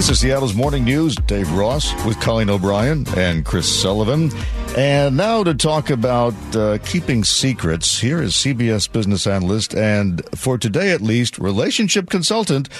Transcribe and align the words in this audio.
This 0.00 0.08
is 0.08 0.20
Seattle's 0.20 0.54
Morning 0.54 0.84
News. 0.84 1.14
Dave 1.14 1.52
Ross 1.52 1.92
with 2.06 2.18
Colleen 2.20 2.48
O'Brien 2.48 3.04
and 3.18 3.44
Chris 3.44 3.82
Sullivan. 3.82 4.30
And 4.74 5.14
now 5.14 5.44
to 5.44 5.52
talk 5.52 5.90
about 5.90 6.32
uh, 6.56 6.78
keeping 6.78 7.22
secrets, 7.22 7.98
here 7.98 8.22
is 8.22 8.32
CBS 8.32 8.90
business 8.90 9.26
analyst 9.26 9.74
and, 9.74 10.22
for 10.34 10.56
today 10.56 10.92
at 10.92 11.02
least, 11.02 11.36
relationship 11.36 12.08
consultant 12.08 12.70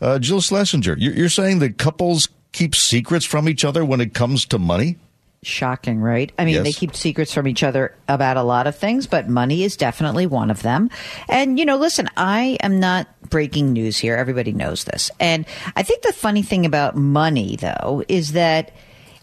uh, 0.00 0.20
Jill 0.20 0.40
Schlesinger. 0.40 0.96
You're 0.96 1.28
saying 1.28 1.58
that 1.58 1.78
couples 1.78 2.28
keep 2.52 2.76
secrets 2.76 3.24
from 3.24 3.48
each 3.48 3.64
other 3.64 3.84
when 3.84 4.00
it 4.00 4.14
comes 4.14 4.46
to 4.46 4.56
money? 4.60 4.98
Shocking, 5.42 6.00
right? 6.00 6.32
I 6.38 6.44
mean, 6.44 6.54
Yes. 6.56 6.64
they 6.64 6.72
keep 6.72 6.96
secrets 6.96 7.32
from 7.32 7.46
each 7.46 7.62
other 7.62 7.94
about 8.08 8.36
a 8.36 8.42
lot 8.42 8.66
of 8.66 8.76
things, 8.76 9.06
but 9.06 9.28
money 9.28 9.62
is 9.62 9.76
definitely 9.76 10.26
one 10.26 10.50
of 10.50 10.62
them. 10.62 10.90
And, 11.28 11.58
you 11.58 11.64
know, 11.64 11.76
listen, 11.76 12.08
I 12.16 12.58
am 12.60 12.80
not 12.80 13.06
breaking 13.30 13.72
news 13.72 13.98
here. 13.98 14.16
Everybody 14.16 14.52
knows 14.52 14.84
this. 14.84 15.10
And 15.20 15.46
I 15.76 15.82
think 15.84 16.02
the 16.02 16.12
funny 16.12 16.42
thing 16.42 16.66
about 16.66 16.96
money, 16.96 17.56
though, 17.56 18.02
is 18.08 18.32
that 18.32 18.72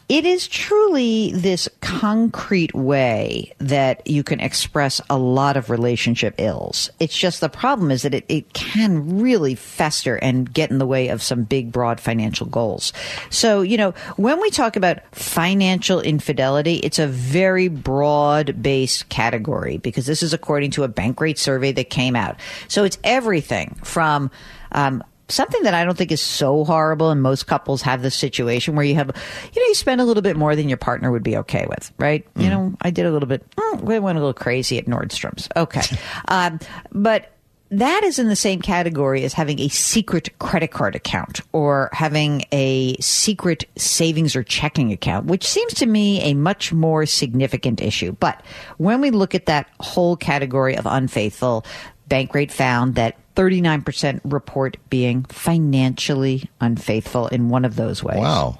it 0.07 0.23
is 0.23 0.47
truly 0.47 1.31
this 1.31 1.67
concrete 1.81 2.75
way 2.75 3.51
that 3.57 4.05
you 4.05 4.23
can 4.23 4.39
express 4.39 5.01
a 5.09 5.17
lot 5.17 5.57
of 5.57 5.71
relationship 5.71 6.35
ills. 6.37 6.91
It's 6.99 7.17
just 7.17 7.41
the 7.41 7.49
problem 7.49 7.89
is 7.89 8.03
that 8.03 8.13
it, 8.13 8.25
it 8.29 8.53
can 8.53 9.19
really 9.19 9.55
fester 9.55 10.17
and 10.17 10.51
get 10.53 10.69
in 10.69 10.77
the 10.77 10.85
way 10.85 11.07
of 11.07 11.23
some 11.23 11.43
big, 11.43 11.71
broad 11.71 11.99
financial 11.99 12.45
goals. 12.45 12.93
So, 13.31 13.61
you 13.61 13.77
know, 13.77 13.91
when 14.15 14.39
we 14.39 14.51
talk 14.51 14.75
about 14.75 14.99
financial 15.15 15.99
infidelity, 15.99 16.75
it's 16.75 16.99
a 16.99 17.07
very 17.07 17.67
broad 17.67 18.61
based 18.61 19.09
category 19.09 19.77
because 19.77 20.05
this 20.05 20.21
is 20.21 20.33
according 20.33 20.71
to 20.71 20.83
a 20.83 20.89
Bankrate 20.89 21.39
survey 21.39 21.71
that 21.71 21.89
came 21.89 22.15
out. 22.15 22.39
So 22.67 22.83
it's 22.83 22.99
everything 23.03 23.75
from, 23.83 24.29
um, 24.71 25.03
something 25.27 25.63
that 25.63 25.73
I 25.73 25.83
don't 25.83 25.97
think 25.97 26.11
is 26.11 26.21
so 26.21 26.63
horrible, 26.63 27.09
and 27.09 27.21
most 27.21 27.47
couples 27.47 27.81
have 27.81 28.01
this 28.01 28.15
situation 28.15 28.75
where 28.75 28.85
you 28.85 28.95
have, 28.95 29.07
you 29.53 29.61
know, 29.61 29.67
you 29.67 29.75
spend 29.75 30.01
a 30.01 30.05
little 30.05 30.23
bit 30.23 30.37
more 30.37 30.55
than 30.55 30.69
your 30.69 30.77
partner 30.77 31.11
would 31.11 31.23
be 31.23 31.37
okay 31.37 31.65
with, 31.67 31.91
right? 31.97 32.25
You 32.35 32.49
know, 32.49 32.73
I 32.81 32.91
did 32.91 33.05
a 33.05 33.11
little 33.11 33.27
bit, 33.27 33.49
mm, 33.55 33.81
we 33.81 33.99
went 33.99 34.17
a 34.17 34.21
little 34.21 34.33
crazy 34.33 34.77
at 34.77 34.85
Nordstrom's. 34.85 35.49
Okay. 35.55 35.81
um, 36.27 36.59
but 36.91 37.31
that 37.71 38.03
is 38.03 38.19
in 38.19 38.29
the 38.29 38.35
same 38.35 38.61
category 38.61 39.23
as 39.23 39.33
having 39.33 39.59
a 39.59 39.67
secret 39.69 40.37
credit 40.39 40.69
card 40.71 40.95
account 40.95 41.41
or 41.51 41.89
having 41.93 42.43
a 42.51 42.95
secret 42.99 43.65
savings 43.75 44.35
or 44.35 44.43
checking 44.43 44.91
account, 44.91 45.25
which 45.25 45.45
seems 45.47 45.73
to 45.73 45.85
me 45.85 46.21
a 46.21 46.35
much 46.35 46.71
more 46.71 47.05
significant 47.05 47.81
issue. 47.81 48.11
But 48.13 48.43
when 48.77 49.01
we 49.01 49.09
look 49.09 49.33
at 49.33 49.47
that 49.47 49.67
whole 49.79 50.15
category 50.15 50.77
of 50.77 50.85
unfaithful, 50.85 51.65
Bankrate 52.09 52.51
found 52.51 52.95
that 52.95 53.17
39% 53.35 54.21
report 54.23 54.77
being 54.89 55.23
financially 55.25 56.49
unfaithful 56.61 57.27
in 57.27 57.49
one 57.49 57.65
of 57.65 57.75
those 57.75 58.03
ways. 58.03 58.17
Wow. 58.19 58.59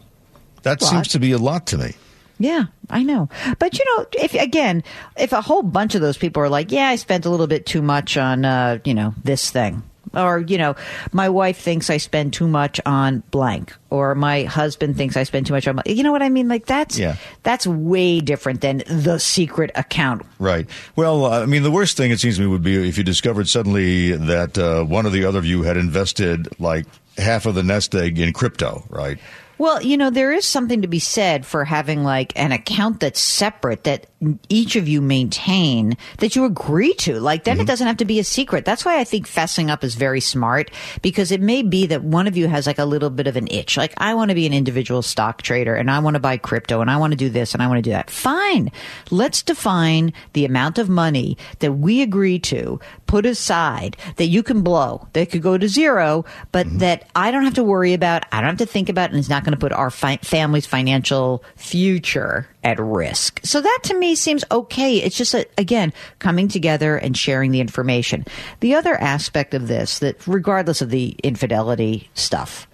That 0.63 0.81
What? 0.81 0.89
seems 0.89 1.07
to 1.09 1.19
be 1.19 1.31
a 1.31 1.37
lot 1.37 1.67
to 1.67 1.77
me. 1.77 1.93
Yeah, 2.37 2.65
I 2.89 3.03
know. 3.03 3.29
But 3.59 3.77
you 3.79 3.85
know, 3.97 4.05
if 4.13 4.33
again, 4.33 4.83
if 5.17 5.31
a 5.31 5.41
whole 5.41 5.63
bunch 5.63 5.95
of 5.95 6.01
those 6.01 6.17
people 6.17 6.43
are 6.43 6.49
like, 6.49 6.69
"Yeah, 6.71 6.87
I 6.89 6.97
spent 6.97 7.25
a 7.25 7.29
little 7.29 7.47
bit 7.47 7.65
too 7.65 7.81
much 7.81 8.17
on 8.17 8.43
uh, 8.43 8.79
you 8.83 8.93
know, 8.93 9.13
this 9.23 9.49
thing." 9.49 9.83
Or, 10.15 10.39
you 10.39 10.57
know, 10.57 10.75
my 11.11 11.29
wife 11.29 11.57
thinks 11.59 11.89
I 11.89 11.97
spend 11.97 12.33
too 12.33 12.47
much 12.47 12.79
on 12.85 13.23
blank, 13.31 13.73
or 13.89 14.15
my 14.15 14.43
husband 14.43 14.95
thinks 14.97 15.17
I 15.17 15.23
spend 15.23 15.45
too 15.47 15.53
much 15.53 15.67
on, 15.67 15.81
you 15.85 16.03
know 16.03 16.11
what 16.11 16.21
I 16.23 16.29
mean? 16.29 16.47
Like 16.47 16.65
that's 16.65 16.97
Yeah. 16.97 17.15
that's 17.43 17.67
way 17.67 18.19
different 18.21 18.61
than 18.61 18.83
the 18.87 19.19
secret 19.19 19.71
account. 19.75 20.23
Right. 20.39 20.67
Well, 20.95 21.25
I 21.25 21.45
mean, 21.45 21.63
the 21.63 21.71
worst 21.71 21.97
thing 21.97 22.11
it 22.11 22.19
seems 22.19 22.35
to 22.37 22.41
me 22.41 22.47
would 22.47 22.63
be 22.63 22.87
if 22.87 22.97
you 22.97 23.03
discovered 23.03 23.47
suddenly 23.47 24.11
that 24.13 24.57
uh, 24.57 24.83
one 24.83 25.05
or 25.05 25.09
the 25.09 25.25
other 25.25 25.39
of 25.39 25.45
you 25.45 25.63
had 25.63 25.77
invested 25.77 26.47
like 26.59 26.85
half 27.17 27.45
of 27.45 27.55
the 27.55 27.63
nest 27.63 27.93
egg 27.95 28.19
in 28.19 28.33
crypto, 28.33 28.83
right? 28.89 29.17
Well, 29.57 29.81
you 29.81 29.97
know, 29.97 30.09
there 30.09 30.31
is 30.31 30.45
something 30.45 30.81
to 30.81 30.87
be 30.87 30.99
said 30.99 31.45
for 31.45 31.63
having 31.63 32.03
like 32.03 32.33
an 32.35 32.51
account 32.51 32.99
that's 32.99 33.21
separate 33.21 33.83
that 33.85 34.07
each 34.49 34.75
of 34.75 34.87
you 34.87 35.01
maintain 35.01 35.97
that 36.17 36.35
you 36.35 36.45
agree 36.45 36.93
to. 36.95 37.19
Like 37.19 37.43
then 37.43 37.57
it 37.57 37.59
mm-hmm. 37.61 37.67
doesn't 37.67 37.87
have 37.87 37.97
to 37.97 38.05
be 38.05 38.19
a 38.19 38.23
secret. 38.23 38.65
That's 38.65 38.85
why 38.85 38.99
I 38.99 39.03
think 39.03 39.27
fessing 39.27 39.69
up 39.69 39.83
is 39.83 39.95
very 39.95 40.19
smart 40.19 40.71
because 41.01 41.31
it 41.31 41.41
may 41.41 41.61
be 41.63 41.85
that 41.87 42.03
one 42.03 42.27
of 42.27 42.37
you 42.37 42.47
has 42.47 42.67
like 42.67 42.79
a 42.79 42.85
little 42.85 43.09
bit 43.09 43.27
of 43.27 43.35
an 43.35 43.47
itch. 43.49 43.77
Like 43.77 43.93
I 43.97 44.13
want 44.13 44.29
to 44.29 44.35
be 44.35 44.45
an 44.45 44.53
individual 44.53 45.01
stock 45.01 45.41
trader 45.41 45.75
and 45.75 45.91
I 45.91 45.99
want 45.99 46.15
to 46.15 46.19
buy 46.19 46.37
crypto 46.37 46.81
and 46.81 46.89
I 46.89 46.97
want 46.97 47.11
to 47.11 47.17
do 47.17 47.29
this 47.29 47.53
and 47.53 47.61
I 47.61 47.67
want 47.67 47.77
to 47.77 47.81
do 47.81 47.91
that. 47.91 48.09
Fine. 48.09 48.71
Let's 49.11 49.41
define 49.41 50.13
the 50.33 50.45
amount 50.45 50.77
of 50.77 50.89
money 50.89 51.37
that 51.59 51.73
we 51.73 52.01
agree 52.01 52.39
to 52.39 52.79
put 53.07 53.25
aside 53.25 53.97
that 54.17 54.27
you 54.27 54.43
can 54.43 54.61
blow. 54.61 55.07
That 55.13 55.31
could 55.31 55.41
go 55.41 55.57
to 55.57 55.67
zero, 55.67 56.25
but 56.51 56.67
mm-hmm. 56.67 56.79
that 56.79 57.09
I 57.15 57.31
don't 57.31 57.43
have 57.43 57.53
to 57.55 57.63
worry 57.63 57.93
about. 57.93 58.25
I 58.31 58.41
don't 58.41 58.49
have 58.49 58.57
to 58.57 58.65
think 58.65 58.89
about 58.89 59.11
and 59.11 59.19
it's 59.19 59.29
not 59.29 59.44
going 59.45 59.53
to 59.53 59.59
put 59.59 59.71
our 59.71 59.89
fi- 59.89 60.17
family's 60.17 60.65
financial 60.65 61.43
future 61.55 62.49
at 62.63 62.79
risk. 62.79 63.39
So 63.43 63.61
that 63.61 63.79
to 63.83 63.97
me 63.97 64.15
seems 64.15 64.43
okay. 64.51 64.97
It's 64.97 65.15
just, 65.15 65.33
a, 65.33 65.47
again, 65.57 65.93
coming 66.19 66.49
together 66.49 66.97
and 66.97 67.15
sharing 67.15 67.51
the 67.51 67.61
information. 67.61 68.25
The 68.59 68.75
other 68.75 68.95
aspect 68.95 69.53
of 69.53 69.69
this 69.69 69.99
that 69.99 70.27
regardless 70.27 70.81
of 70.81 70.89
the 70.89 71.15
infidelity 71.23 72.09
stuff, 72.13 72.67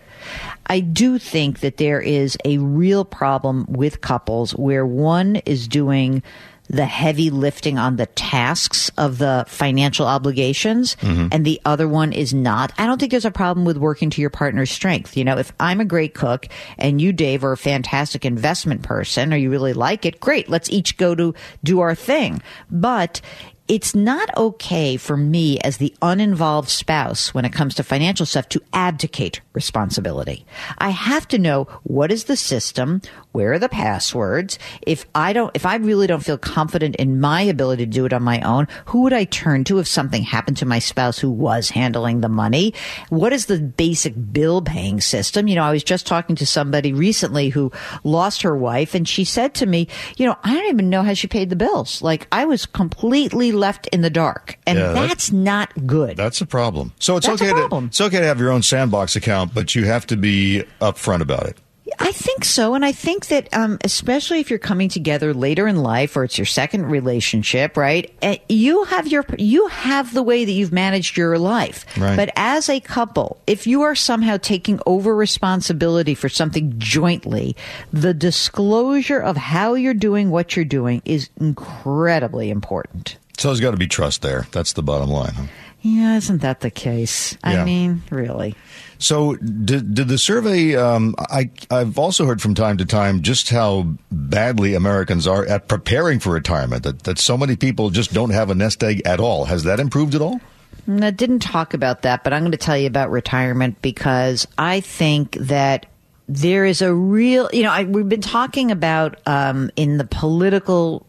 I 0.67 0.79
do 0.79 1.19
think 1.19 1.59
that 1.59 1.77
there 1.77 1.99
is 1.99 2.37
a 2.45 2.57
real 2.59 3.03
problem 3.03 3.65
with 3.67 4.01
couples 4.01 4.55
where 4.55 4.85
one 4.85 5.37
is 5.37 5.67
doing 5.67 6.23
the 6.71 6.85
heavy 6.85 7.29
lifting 7.29 7.77
on 7.77 7.97
the 7.97 8.05
tasks 8.07 8.89
of 8.97 9.17
the 9.17 9.43
financial 9.47 10.07
obligations 10.07 10.95
mm-hmm. 11.01 11.27
and 11.31 11.45
the 11.45 11.59
other 11.65 11.87
one 11.87 12.13
is 12.13 12.33
not. 12.33 12.71
I 12.77 12.85
don't 12.85 12.97
think 12.97 13.11
there's 13.11 13.25
a 13.25 13.31
problem 13.31 13.65
with 13.65 13.77
working 13.77 14.09
to 14.11 14.21
your 14.21 14.29
partner's 14.29 14.71
strength. 14.71 15.17
You 15.17 15.25
know, 15.25 15.37
if 15.37 15.51
I'm 15.59 15.81
a 15.81 15.85
great 15.85 16.13
cook 16.13 16.47
and 16.77 17.01
you, 17.01 17.11
Dave, 17.11 17.43
are 17.43 17.51
a 17.51 17.57
fantastic 17.57 18.23
investment 18.23 18.83
person 18.83 19.33
or 19.33 19.37
you 19.37 19.51
really 19.51 19.73
like 19.73 20.05
it, 20.05 20.21
great. 20.21 20.47
Let's 20.47 20.69
each 20.69 20.95
go 20.95 21.13
to 21.13 21.35
do 21.61 21.81
our 21.81 21.93
thing. 21.93 22.41
But 22.69 23.19
it's 23.67 23.95
not 23.95 24.35
okay 24.35 24.97
for 24.97 25.15
me 25.15 25.59
as 25.59 25.77
the 25.77 25.93
uninvolved 26.01 26.69
spouse 26.69 27.33
when 27.33 27.45
it 27.45 27.53
comes 27.53 27.75
to 27.75 27.83
financial 27.83 28.25
stuff 28.25 28.49
to 28.49 28.61
abdicate 28.73 29.39
responsibility. 29.53 30.45
I 30.77 30.89
have 30.89 31.27
to 31.29 31.37
know 31.37 31.67
what 31.83 32.11
is 32.11 32.25
the 32.25 32.35
system, 32.35 33.01
where 33.31 33.53
are 33.53 33.59
the 33.59 33.69
passwords. 33.69 34.59
If 34.85 35.05
I 35.15 35.31
don't, 35.31 35.51
if 35.55 35.65
I 35.65 35.75
really 35.75 36.07
don't 36.07 36.23
feel 36.23 36.37
confident 36.37 36.97
in 36.97 37.21
my 37.21 37.41
ability 37.41 37.85
to 37.85 37.91
do 37.91 38.05
it 38.05 38.13
on 38.13 38.23
my 38.23 38.41
own, 38.41 38.67
who 38.85 39.03
would 39.03 39.13
I 39.13 39.23
turn 39.23 39.63
to 39.65 39.79
if 39.79 39.87
something 39.87 40.23
happened 40.23 40.57
to 40.57 40.65
my 40.65 40.79
spouse 40.79 41.19
who 41.19 41.29
was 41.29 41.69
handling 41.69 42.21
the 42.21 42.29
money? 42.29 42.73
What 43.09 43.31
is 43.31 43.45
the 43.45 43.59
basic 43.59 44.15
bill 44.33 44.61
paying 44.61 44.99
system? 44.99 45.47
You 45.47 45.55
know, 45.55 45.63
I 45.63 45.71
was 45.71 45.83
just 45.83 46.07
talking 46.07 46.35
to 46.37 46.45
somebody 46.45 46.91
recently 46.91 47.49
who 47.49 47.71
lost 48.03 48.41
her 48.41 48.55
wife 48.55 48.95
and 48.95 49.07
she 49.07 49.23
said 49.23 49.53
to 49.55 49.65
me, 49.65 49.87
you 50.17 50.25
know, 50.25 50.35
I 50.43 50.53
don't 50.53 50.69
even 50.69 50.89
know 50.89 51.03
how 51.03 51.13
she 51.13 51.27
paid 51.27 51.49
the 51.49 51.55
bills. 51.55 52.01
Like 52.01 52.27
I 52.31 52.45
was 52.45 52.65
completely 52.65 53.50
left 53.51 53.87
in 53.87 54.01
the 54.01 54.09
dark 54.09 54.57
and 54.65 54.77
Yeah, 54.79 54.93
that- 54.93 55.07
that's 55.09 55.31
not 55.31 55.69
good. 55.85 56.17
That's 56.17 56.41
a 56.41 56.45
problem. 56.45 56.93
So 56.99 57.17
it's 57.17 57.27
That's 57.27 57.41
okay 57.41 57.51
to 57.51 57.85
it's 57.85 58.01
okay 58.01 58.19
to 58.19 58.25
have 58.25 58.39
your 58.39 58.51
own 58.51 58.63
sandbox 58.63 59.15
account, 59.15 59.53
but 59.53 59.75
you 59.75 59.85
have 59.85 60.05
to 60.07 60.17
be 60.17 60.63
upfront 60.81 61.21
about 61.21 61.45
it. 61.47 61.57
I 61.99 62.13
think 62.13 62.45
so, 62.45 62.73
and 62.73 62.85
I 62.85 62.93
think 62.93 63.27
that 63.27 63.49
um, 63.53 63.77
especially 63.83 64.39
if 64.39 64.49
you're 64.49 64.59
coming 64.59 64.87
together 64.87 65.33
later 65.33 65.67
in 65.67 65.75
life, 65.83 66.15
or 66.15 66.23
it's 66.23 66.37
your 66.37 66.45
second 66.45 66.85
relationship, 66.85 67.75
right? 67.75 68.09
eh, 68.21 68.37
You 68.47 68.85
have 68.85 69.07
your 69.07 69.25
you 69.37 69.67
have 69.67 70.13
the 70.13 70.23
way 70.23 70.45
that 70.45 70.51
you've 70.53 70.71
managed 70.71 71.17
your 71.17 71.37
life. 71.37 71.85
Right. 71.97 72.15
But 72.15 72.29
as 72.37 72.69
a 72.69 72.79
couple, 72.79 73.41
if 73.45 73.67
you 73.67 73.81
are 73.81 73.93
somehow 73.93 74.37
taking 74.37 74.79
over 74.85 75.13
responsibility 75.13 76.15
for 76.15 76.29
something 76.29 76.75
jointly, 76.77 77.57
the 77.91 78.13
disclosure 78.13 79.19
of 79.19 79.35
how 79.35 79.73
you're 79.73 79.93
doing 79.93 80.29
what 80.31 80.55
you're 80.55 80.63
doing 80.63 81.01
is 81.03 81.29
incredibly 81.41 82.49
important. 82.49 83.17
So 83.41 83.47
there's 83.47 83.59
got 83.59 83.71
to 83.71 83.77
be 83.77 83.87
trust 83.87 84.21
there. 84.21 84.45
That's 84.51 84.73
the 84.73 84.83
bottom 84.83 85.09
line. 85.09 85.33
Huh? 85.33 85.43
Yeah, 85.81 86.15
isn't 86.17 86.43
that 86.43 86.59
the 86.59 86.69
case? 86.69 87.35
Yeah. 87.43 87.61
I 87.61 87.65
mean, 87.65 88.03
really. 88.11 88.53
So 88.99 89.35
did 89.35 89.95
did 89.95 90.09
the 90.09 90.19
survey? 90.19 90.75
Um, 90.75 91.15
I 91.17 91.49
I've 91.71 91.97
also 91.97 92.27
heard 92.27 92.39
from 92.39 92.53
time 92.53 92.77
to 92.77 92.85
time 92.85 93.23
just 93.23 93.49
how 93.49 93.87
badly 94.11 94.75
Americans 94.75 95.25
are 95.25 95.43
at 95.43 95.67
preparing 95.67 96.19
for 96.19 96.31
retirement. 96.31 96.83
That 96.83 97.01
that 97.05 97.17
so 97.17 97.35
many 97.35 97.55
people 97.55 97.89
just 97.89 98.13
don't 98.13 98.29
have 98.29 98.51
a 98.51 98.55
nest 98.55 98.83
egg 98.83 99.01
at 99.05 99.19
all. 99.19 99.45
Has 99.45 99.63
that 99.63 99.79
improved 99.79 100.13
at 100.13 100.21
all? 100.21 100.39
I 100.87 101.09
didn't 101.09 101.39
talk 101.39 101.73
about 101.73 102.03
that, 102.03 102.23
but 102.23 102.33
I'm 102.33 102.43
going 102.43 102.51
to 102.51 102.59
tell 102.59 102.77
you 102.77 102.85
about 102.85 103.09
retirement 103.09 103.81
because 103.81 104.47
I 104.59 104.81
think 104.81 105.33
that 105.37 105.87
there 106.27 106.63
is 106.63 106.83
a 106.83 106.93
real, 106.93 107.49
you 107.51 107.63
know, 107.63 107.71
I, 107.71 107.85
we've 107.85 108.07
been 108.07 108.21
talking 108.21 108.69
about 108.69 109.19
um, 109.25 109.71
in 109.75 109.97
the 109.97 110.05
political 110.05 111.07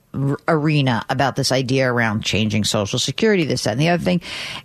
arena 0.49 1.05
about 1.09 1.37
this 1.37 1.53
idea 1.53 1.91
around 1.91 2.23
changing 2.25 2.65
Social 2.65 2.99
Security, 2.99 3.45
this, 3.45 3.65
that, 3.65 3.73
and 3.73 3.81
the 3.81 3.89
other 3.89 4.03
thing. 4.03 4.21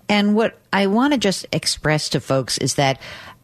And 0.10 0.36
what 0.36 0.58
I 0.74 0.88
want 0.88 1.14
to 1.14 1.20
just 1.20 1.46
express 1.52 2.10
to 2.10 2.20
folks 2.20 2.58
is 2.58 2.76
that 2.76 3.00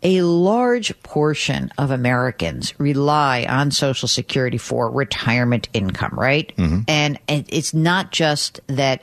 a 0.06 0.22
large 0.22 1.02
portion 1.04 1.72
of 1.78 1.90
Americans 1.92 2.78
rely 2.78 3.46
on 3.48 3.72
Social 3.72 4.08
Security 4.10 4.58
for 4.58 4.90
retirement 4.92 5.70
income, 5.74 6.14
right? 6.14 6.52
Mm-hmm. 6.58 6.80
And 6.90 7.20
it- 7.30 7.46
it's 7.50 7.74
not 7.74 8.12
just 8.12 8.60
that 8.68 9.02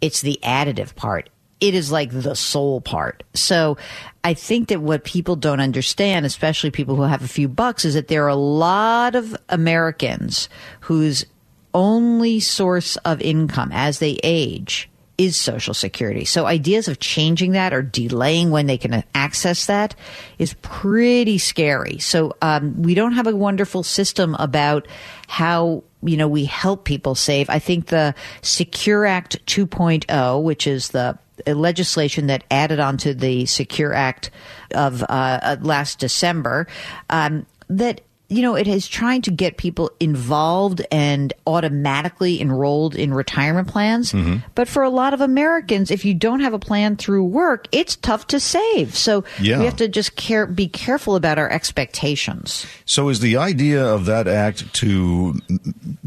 it's 0.00 0.20
the 0.22 0.38
additive 0.42 0.94
part. 0.96 1.30
it 1.60 1.74
is 1.74 1.92
like 1.92 2.10
the 2.10 2.34
soul 2.34 2.80
part. 2.80 3.22
So 3.34 3.76
I 4.24 4.32
think 4.32 4.68
that 4.68 4.80
what 4.80 5.04
people 5.04 5.36
don't 5.36 5.60
understand, 5.60 6.24
especially 6.24 6.70
people 6.70 6.96
who 6.96 7.02
have 7.02 7.22
a 7.22 7.28
few 7.28 7.48
bucks, 7.48 7.84
is 7.84 7.92
that 7.92 8.08
there 8.08 8.24
are 8.24 8.28
a 8.28 8.34
lot 8.34 9.14
of 9.14 9.36
Americans 9.50 10.48
whose 10.80 11.26
only 11.74 12.40
source 12.40 12.96
of 12.98 13.20
income 13.20 13.70
as 13.72 13.98
they 13.98 14.18
age 14.22 14.88
is 15.20 15.38
Social 15.38 15.74
Security. 15.74 16.24
So 16.24 16.46
ideas 16.46 16.88
of 16.88 16.98
changing 16.98 17.52
that 17.52 17.74
or 17.74 17.82
delaying 17.82 18.50
when 18.50 18.66
they 18.66 18.78
can 18.78 19.04
access 19.14 19.66
that 19.66 19.94
is 20.38 20.54
pretty 20.62 21.36
scary. 21.36 21.98
So 21.98 22.36
um, 22.40 22.82
we 22.82 22.94
don't 22.94 23.12
have 23.12 23.26
a 23.26 23.36
wonderful 23.36 23.82
system 23.82 24.34
about 24.38 24.88
how 25.28 25.84
you 26.02 26.16
know 26.16 26.26
we 26.26 26.46
help 26.46 26.86
people 26.86 27.14
save. 27.14 27.50
I 27.50 27.58
think 27.58 27.88
the 27.88 28.14
Secure 28.40 29.04
Act 29.04 29.44
2.0, 29.44 30.42
which 30.42 30.66
is 30.66 30.88
the 30.88 31.18
legislation 31.46 32.26
that 32.28 32.44
added 32.50 32.80
onto 32.80 33.12
the 33.12 33.44
Secure 33.44 33.92
Act 33.92 34.30
of 34.74 35.04
uh, 35.06 35.56
last 35.60 35.98
December, 35.98 36.66
um, 37.10 37.44
that 37.68 38.00
you 38.30 38.42
know, 38.42 38.54
it 38.54 38.68
is 38.68 38.86
trying 38.86 39.22
to 39.22 39.30
get 39.32 39.56
people 39.56 39.90
involved 39.98 40.80
and 40.92 41.32
automatically 41.48 42.40
enrolled 42.40 42.94
in 42.94 43.12
retirement 43.12 43.66
plans. 43.66 44.12
Mm-hmm. 44.12 44.36
But 44.54 44.68
for 44.68 44.84
a 44.84 44.88
lot 44.88 45.12
of 45.12 45.20
Americans, 45.20 45.90
if 45.90 46.04
you 46.04 46.14
don't 46.14 46.38
have 46.38 46.54
a 46.54 46.58
plan 46.58 46.96
through 46.96 47.24
work, 47.24 47.66
it's 47.72 47.96
tough 47.96 48.28
to 48.28 48.38
save. 48.38 48.96
So 48.96 49.24
yeah. 49.40 49.58
we 49.58 49.64
have 49.64 49.76
to 49.76 49.88
just 49.88 50.14
care, 50.14 50.46
be 50.46 50.68
careful 50.68 51.16
about 51.16 51.38
our 51.38 51.50
expectations. 51.50 52.66
So 52.84 53.08
is 53.08 53.18
the 53.18 53.36
idea 53.36 53.84
of 53.84 54.06
that 54.06 54.28
act 54.28 54.72
to 54.74 55.34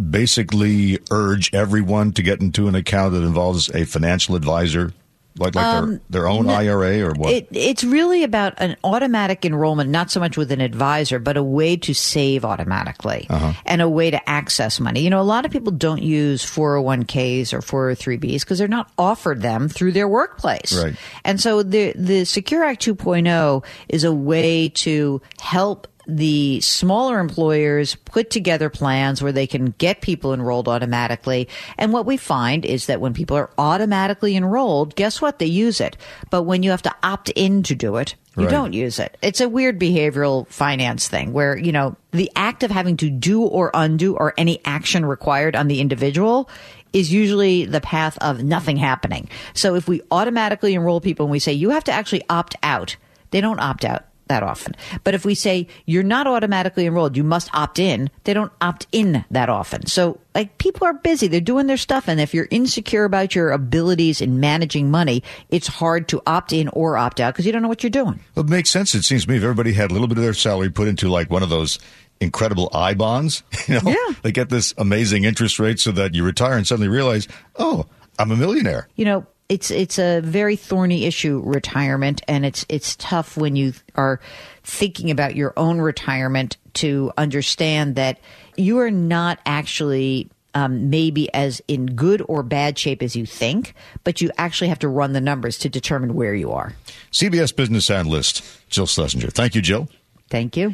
basically 0.10 1.00
urge 1.12 1.54
everyone 1.54 2.14
to 2.14 2.24
get 2.24 2.40
into 2.40 2.70
an 2.70 2.76
account 2.76 3.14
that 3.14 3.24
involves 3.24 3.70
a 3.76 3.84
financial 3.84 4.36
advisor 4.36 4.94
like 5.38 5.56
like 5.56 5.66
um, 5.66 5.90
their, 5.90 6.02
their 6.10 6.28
own 6.28 6.46
no, 6.46 6.54
IRA 6.54 7.02
or 7.02 7.14
what? 7.14 7.32
It, 7.32 7.48
it's 7.52 7.84
really 7.84 8.24
about 8.24 8.54
an 8.58 8.76
automatic 8.84 9.46
enrollment, 9.46 9.90
not 9.90 10.12
so 10.12 10.20
much 10.20 10.38
with 10.38 10.52
an 10.52 10.62
advisor, 10.62 11.20
but 11.20 11.38
a 11.38 11.44
way 11.44 11.76
to 11.78 11.94
save 11.94 12.46
automatically 12.46 13.26
uh-huh. 13.30 13.54
and 13.66 13.82
a 13.82 13.90
way 13.90 14.12
to 14.12 14.30
access 14.30 14.80
money. 14.80 15.02
You 15.02 15.10
know, 15.10 15.22
a 15.22 15.24
lot 15.24 15.46
of 15.46 15.52
people 15.52 15.72
don't 15.72 16.04
use 16.04 16.46
401ks 16.46 17.54
or 17.54 17.60
403bs 17.60 18.42
because 18.42 18.60
they're 18.60 18.68
not 18.68 18.92
offered 18.98 19.42
them 19.42 19.70
through 19.70 19.94
their 19.94 20.08
workplace. 20.08 20.74
Right. 20.74 20.96
And 21.24 21.42
so 21.42 21.64
the 21.64 21.94
the 21.96 22.26
Secure 22.26 22.64
Act 22.64 22.86
2.0 22.86 23.66
is 23.90 24.04
a 24.04 24.14
way 24.14 24.70
to 24.70 25.22
help 25.40 25.88
the 26.08 26.60
smaller 26.62 27.20
employers 27.20 27.96
put 27.96 28.30
together 28.30 28.70
plans 28.70 29.22
where 29.22 29.32
they 29.32 29.48
can 29.48 29.74
get 29.78 30.02
people 30.02 30.34
enrolled 30.34 30.68
automatically. 30.68 31.48
And 31.78 31.94
what 31.94 32.06
we 32.06 32.18
find 32.18 32.66
is 32.66 32.88
that 32.88 33.02
when 33.02 33.14
people 33.14 33.38
are 33.38 33.50
automatically 33.58 34.36
enrolled, 34.36 34.96
guess 34.96 35.22
what? 35.22 35.40
They 35.40 35.46
use 35.46 35.80
it. 35.80 35.98
But 36.30 36.44
when 36.44 36.64
you 36.64 36.72
have 36.72 36.82
to 36.84 36.96
opt 37.04 37.30
in 37.30 37.64
to 37.64 37.76
do 37.76 37.98
it, 37.98 38.16
you 38.36 38.46
right. 38.46 38.52
don't 38.52 38.74
use 38.74 39.00
it. 39.00 39.18
It's 39.22 39.42
a 39.42 39.50
weird 39.50 39.80
behavioral 39.80 40.48
finance 40.48 41.08
thing 41.08 41.34
where, 41.34 41.56
you 41.56 41.72
know, 41.72 41.96
the 42.12 42.32
act 42.36 42.64
of 42.64 42.72
having 42.72 42.98
to 42.98 43.10
do 43.10 43.44
or 43.44 43.70
undo 43.74 44.16
or 44.16 44.34
any 44.38 44.60
action 44.66 45.06
required 45.06 45.56
on 45.56 45.68
the 45.68 45.80
individual 45.80 46.50
is 46.94 47.14
usually 47.14 47.66
the 47.66 47.82
path 47.82 48.18
of 48.20 48.44
nothing 48.44 48.78
happening. 48.78 49.30
So 49.54 49.76
if 49.76 49.88
we 49.88 50.02
automatically 50.12 50.74
enroll 50.74 51.00
people 51.00 51.26
and 51.26 51.32
we 51.32 51.40
say 51.40 51.54
you 51.54 51.70
have 51.72 51.84
to 51.86 51.92
actually 51.92 52.24
opt 52.30 52.56
out, 52.64 52.96
they 53.32 53.42
don't 53.42 53.60
opt 53.60 53.86
out 53.86 54.06
that 54.28 54.44
often. 54.44 54.76
But 55.04 55.14
if 55.14 55.26
we 55.26 55.36
say 55.36 55.68
you're 55.86 56.04
not 56.04 56.28
automatically 56.28 56.86
enrolled, 56.86 57.18
you 57.18 57.24
must 57.24 57.54
opt 57.54 57.80
in, 57.80 58.10
they 58.24 58.34
don't 58.34 58.52
opt 58.62 58.88
in 58.92 59.26
that 59.32 59.50
often. 59.50 59.86
So 59.88 60.20
like 60.36 60.58
people 60.58 60.88
are 60.88 60.94
busy, 60.94 61.28
they're 61.28 61.42
doing 61.42 61.68
their 61.68 61.78
stuff. 61.78 62.08
And 62.08 62.20
if 62.20 62.34
you're 62.34 62.48
insecure 62.50 63.06
about 63.06 63.36
your 63.36 63.52
abilities 63.52 64.22
in 64.22 64.40
managing 64.40 64.90
money, 64.90 65.24
it's 65.50 65.68
hard 65.68 66.08
to 66.10 66.22
opt 66.26 66.54
in 66.54 66.68
or 66.70 66.98
opt 66.98 67.20
out 67.20 67.34
because 67.34 67.46
you 67.46 67.52
don't 67.52 67.62
know 67.62 67.68
what 67.68 67.84
you're 67.84 67.90
doing. 67.90 68.20
Well, 68.36 68.46
it 68.46 68.50
makes 68.50 68.72
sense. 68.72 68.96
It 68.96 69.04
seems 69.04 69.26
to 69.26 69.30
me 69.30 69.38
if 69.38 69.44
everybody 69.44 69.74
had 69.74 69.92
a 69.92 69.94
little 69.94 70.08
bit 70.08 70.18
of 70.18 70.24
their 70.24 70.34
salary 70.34 70.70
put 70.70 70.88
into 70.88 71.10
like 71.10 71.30
one 71.30 71.44
of 71.44 71.50
those 71.50 71.80
incredible 72.20 72.70
I 72.74 72.94
bonds, 72.94 73.44
you 73.68 73.76
know, 73.76 73.82
yeah. 73.86 74.16
they 74.22 74.32
get 74.32 74.50
this 74.50 74.74
amazing 74.78 75.26
interest 75.26 75.60
rate 75.60 75.80
so 75.80 75.92
that 75.92 76.14
you 76.14 76.24
retire 76.24 76.58
and 76.58 76.66
suddenly 76.66 76.88
realize, 76.88 77.28
oh, 77.58 77.86
I'm 78.20 78.32
a 78.32 78.36
millionaire. 78.36 78.88
You 78.96 79.06
know, 79.06 79.26
it's 79.54 79.70
it's 79.70 80.00
a 80.00 80.20
very 80.22 80.56
thorny 80.56 81.06
issue 81.06 81.40
retirement 81.46 82.24
and 82.28 82.44
it's 82.44 82.66
it's 82.70 82.96
tough 82.96 83.38
when 83.38 83.56
you 83.56 83.74
are 83.94 84.20
thinking 84.64 85.12
about 85.12 85.36
your 85.36 85.54
own 85.58 85.80
retirement 85.80 86.58
to 86.74 87.12
understand 87.20 87.96
that 87.96 88.20
you 88.58 88.80
are 88.80 88.90
not 88.90 89.38
actually 89.46 90.28
um, 90.56 90.90
maybe 90.90 91.32
as 91.36 91.62
in 91.68 91.86
good 91.86 92.24
or 92.28 92.42
bad 92.42 92.78
shape 92.78 93.02
as 93.04 93.16
you 93.16 93.26
think, 93.26 93.74
but 94.04 94.22
you 94.22 94.32
actually 94.38 94.68
have 94.68 94.80
to 94.80 94.88
run 94.88 95.14
the 95.14 95.22
numbers 95.22 95.58
to 95.60 95.70
determine 95.70 96.14
where 96.16 96.34
you 96.34 96.52
are. 96.52 96.74
CBS 97.12 97.56
business 97.56 97.90
analyst 97.90 98.44
Jill 98.70 98.88
Schlesinger. 98.88 99.30
Thank 99.30 99.56
you, 99.56 99.62
Jill. 99.62 99.88
Thank 100.30 100.58
you. 100.58 100.74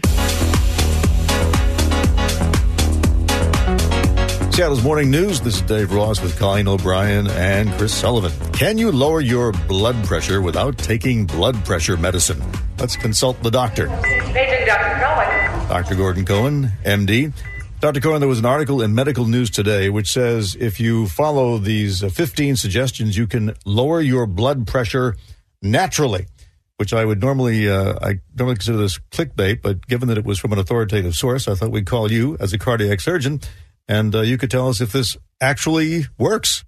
Seattle's 4.60 4.84
Morning 4.84 5.10
News. 5.10 5.40
This 5.40 5.56
is 5.56 5.62
Dave 5.62 5.94
Ross 5.94 6.22
with 6.22 6.38
Colleen 6.38 6.68
O'Brien 6.68 7.28
and 7.28 7.72
Chris 7.78 7.94
Sullivan. 7.94 8.34
Can 8.52 8.78
you 8.78 8.92
lower 8.92 9.22
your 9.22 9.54
blood 9.54 9.96
pressure 10.04 10.42
without 10.42 10.78
taking 10.78 11.26
blood 11.26 11.56
pressure 11.64 11.96
medicine? 11.96 12.44
Let's 12.78 12.98
consult 12.98 13.42
the 13.42 13.52
doctor. 13.52 13.88
Paging 13.88 14.66
Dr. 14.66 15.02
Cohen. 15.02 15.70
Dr. 15.70 15.96
Gordon 15.96 16.26
Cohen, 16.26 16.74
MD. 16.84 17.32
Dr. 17.80 18.02
Cohen, 18.02 18.20
there 18.20 18.28
was 18.28 18.40
an 18.40 18.46
article 18.46 18.82
in 18.82 18.94
Medical 18.94 19.24
News 19.24 19.50
today 19.50 19.90
which 19.90 20.12
says 20.12 20.58
if 20.60 20.78
you 20.78 21.08
follow 21.08 21.58
these 21.58 22.04
uh, 22.04 22.10
15 22.10 22.58
suggestions, 22.58 23.16
you 23.16 23.28
can 23.28 23.54
lower 23.66 24.02
your 24.02 24.26
blood 24.26 24.68
pressure 24.68 25.16
naturally 25.62 26.28
which 26.76 26.94
I 26.94 27.04
would 27.04 27.20
normally 27.22 27.70
uh, 27.70 27.96
I 28.02 28.22
normally 28.38 28.56
consider 28.56 28.78
this 28.78 29.00
clickbait, 29.12 29.62
but 29.62 29.86
given 29.88 30.08
that 30.08 30.18
it 30.18 30.24
was 30.24 30.40
from 30.40 30.54
an 30.54 30.60
authoritative 30.60 31.14
source, 31.14 31.50
I 31.50 31.56
thought 31.56 31.72
we'd 31.72 31.86
call 31.86 32.10
you 32.10 32.38
as 32.40 32.54
a 32.54 32.58
cardiac 32.58 33.02
surgeon 33.02 33.42
and 33.90 34.16
uh, 34.16 34.22
you 34.22 34.38
could 34.38 34.52
tell 34.52 34.70
us 34.70 34.80
if 34.80 34.94
this 34.94 35.18
actually 35.42 36.06
works. 36.18 36.64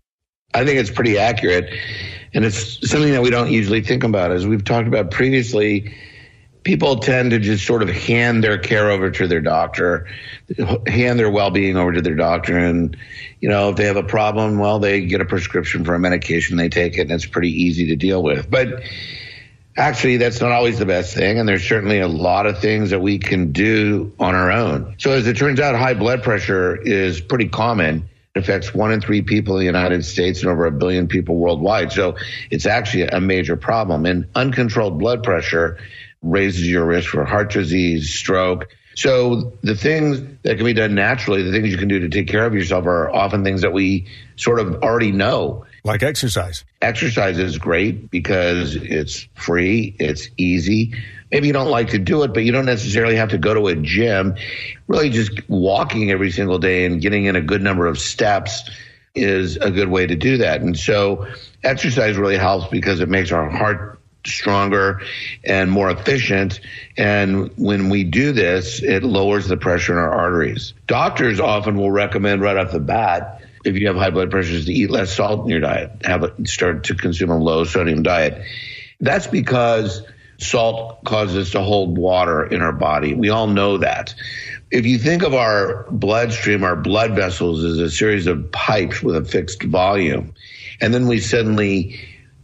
I 0.54 0.66
think 0.66 0.80
it's 0.80 0.92
pretty 0.92 1.18
accurate. 1.18 1.74
And 2.34 2.44
it's 2.44 2.90
something 2.90 3.12
that 3.12 3.22
we 3.22 3.30
don't 3.30 3.52
usually 3.52 3.82
think 3.82 4.04
about. 4.04 4.32
As 4.32 4.46
we've 4.46 4.64
talked 4.64 4.88
about 4.88 5.12
previously, 5.12 5.94
people 6.64 6.98
tend 6.98 7.32
to 7.32 7.40
just 7.40 7.66
sort 7.66 7.84
of 7.84 7.90
hand 7.90 8.44
their 8.44 8.58
care 8.58 8.90
over 8.90 9.12
to 9.12 9.28
their 9.28 9.42
doctor, 9.42 10.08
hand 10.88 11.20
their 11.20 11.30
well 11.30 11.52
being 11.52 11.78
over 11.78 11.94
to 11.94 12.02
their 12.02 12.16
doctor. 12.16 12.58
And, 12.58 12.98
you 13.40 13.50
know, 13.50 13.70
if 13.70 13.76
they 13.76 13.86
have 13.86 13.98
a 13.98 14.04
problem, 14.04 14.58
well, 14.58 14.80
they 14.80 15.06
get 15.06 15.22
a 15.22 15.26
prescription 15.26 15.86
for 15.86 15.94
a 15.94 16.00
medication, 16.00 16.58
they 16.58 16.70
take 16.70 16.98
it, 16.98 17.02
and 17.02 17.12
it's 17.12 17.26
pretty 17.26 17.52
easy 17.52 17.88
to 17.88 17.96
deal 17.96 18.24
with. 18.24 18.50
But 18.50 18.82
Actually, 19.82 20.18
that's 20.18 20.40
not 20.40 20.52
always 20.52 20.78
the 20.78 20.86
best 20.86 21.16
thing, 21.16 21.40
and 21.40 21.50
there's 21.50 21.68
certainly 21.68 22.02
a 22.02 22.08
lot 22.08 22.46
of 22.46 22.60
things 22.60 22.92
that 22.92 23.00
we 23.00 23.18
can 23.18 23.52
do 23.52 24.14
on 24.20 24.36
our 24.36 24.52
own. 24.52 24.94
So, 25.00 25.10
as 25.10 25.26
it 25.26 25.38
turns 25.38 25.60
out, 25.60 25.74
high 25.74 25.96
blood 25.96 26.22
pressure 26.22 26.76
is 26.76 27.20
pretty 27.20 27.48
common. 27.48 28.08
It 28.36 28.40
affects 28.40 28.76
one 28.76 28.92
in 28.92 29.02
three 29.02 29.24
people 29.24 29.56
in 29.56 29.62
the 29.62 29.66
United 29.66 30.06
States 30.06 30.42
and 30.42 30.52
over 30.52 30.68
a 30.68 30.72
billion 30.72 31.08
people 31.08 31.36
worldwide. 31.36 31.92
So, 31.92 32.16
it's 32.52 32.68
actually 32.68 33.08
a 33.08 33.20
major 33.20 33.58
problem. 33.58 34.06
And 34.06 34.28
uncontrolled 34.36 35.00
blood 35.00 35.24
pressure 35.24 35.80
raises 36.22 36.70
your 36.70 36.86
risk 36.86 37.10
for 37.10 37.26
heart 37.26 37.52
disease, 37.52 38.14
stroke. 38.14 38.68
So, 38.94 39.54
the 39.64 39.76
things 39.76 40.22
that 40.44 40.58
can 40.58 40.66
be 40.66 40.74
done 40.74 40.94
naturally, 40.94 41.42
the 41.42 41.52
things 41.52 41.72
you 41.72 41.80
can 41.80 41.88
do 41.88 42.02
to 42.02 42.10
take 42.10 42.28
care 42.28 42.46
of 42.46 42.54
yourself, 42.54 42.86
are 42.86 43.10
often 43.10 43.44
things 43.44 43.62
that 43.62 43.74
we 43.74 44.06
sort 44.36 44.60
of 44.60 44.84
already 44.84 45.12
know 45.12 45.66
like 45.84 46.04
exercise. 46.04 46.64
Exercise 46.82 47.38
is 47.38 47.58
great 47.58 48.12
because 48.12 48.76
it's 48.76 49.28
free, 49.36 49.96
it's 50.00 50.30
easy. 50.38 50.94
Maybe 51.32 51.48
you 51.48 51.54
don't 51.54 51.70
like 51.70 51.90
to 51.90 52.00
do 52.00 52.24
it, 52.24 52.34
but 52.34 52.44
you 52.44 52.52
don't 52.52 52.66
necessarily 52.66 53.16
have 53.16 53.30
to 53.30 53.38
go 53.38 53.54
to 53.54 53.68
a 53.68 53.76
gym. 53.76 54.36
Really, 54.88 55.10
just 55.10 55.32
walking 55.50 56.12
every 56.12 56.32
single 56.32 56.60
day 56.60 56.86
and 56.86 57.02
getting 57.02 57.26
in 57.26 57.36
a 57.36 57.42
good 57.42 57.62
number 57.62 57.88
of 57.88 57.98
steps 58.00 58.70
is 59.16 59.58
a 59.58 59.72
good 59.72 59.88
way 59.88 60.08
to 60.08 60.16
do 60.16 60.38
that. 60.38 60.62
And 60.62 60.78
so, 60.78 61.28
exercise 61.64 62.18
really 62.18 62.38
helps 62.38 62.68
because 62.68 63.00
it 63.00 63.10
makes 63.10 63.32
our 63.32 63.50
heart 63.50 64.00
stronger 64.26 65.02
and 65.44 65.72
more 65.72 65.90
efficient. 65.90 66.60
And 66.98 67.52
when 67.58 67.90
we 67.90 68.04
do 68.04 68.34
this, 68.34 68.82
it 68.82 69.04
lowers 69.04 69.48
the 69.48 69.58
pressure 69.58 69.94
in 69.94 70.00
our 70.00 70.14
arteries. 70.14 70.74
Doctors 70.88 71.40
often 71.40 71.76
will 71.78 71.92
recommend 71.92 72.42
right 72.42 72.58
off 72.58 72.72
the 72.72 72.80
bat 72.80 73.41
if 73.64 73.76
you 73.76 73.88
have 73.88 73.96
high 73.96 74.10
blood 74.10 74.32
pressure 74.32 74.54
is 74.54 74.66
to 74.66 74.74
eat 74.74 74.90
less 74.90 75.16
salt 75.16 75.44
in 75.44 75.50
your 75.50 75.60
diet, 75.60 75.92
have 76.04 76.34
start 76.46 76.86
to 76.86 76.96
consume 76.96 77.30
a 77.30 77.38
low 77.38 77.64
sodium 77.64 78.04
diet. 78.04 78.44
That's 79.00 79.28
because 79.28 80.04
salt 80.38 81.04
causes 81.04 81.48
us 81.48 81.52
to 81.52 81.62
hold 81.62 81.98
water 81.98 82.44
in 82.46 82.62
our 82.62 82.72
body. 82.72 83.14
We 83.14 83.30
all 83.30 83.48
know 83.48 83.78
that. 83.78 84.16
If 84.72 84.86
you 84.86 84.98
think 84.98 85.24
of 85.24 85.34
our 85.34 85.86
bloodstream, 85.92 86.64
our 86.64 86.76
blood 86.76 87.12
vessels 87.12 87.64
as 87.64 87.78
a 87.78 87.90
series 87.90 88.28
of 88.28 88.52
pipes 88.52 89.04
with 89.04 89.16
a 89.16 89.26
fixed 89.26 89.64
volume, 89.64 90.34
and 90.80 90.94
then 90.94 91.08
we 91.08 91.20
suddenly 91.20 92.00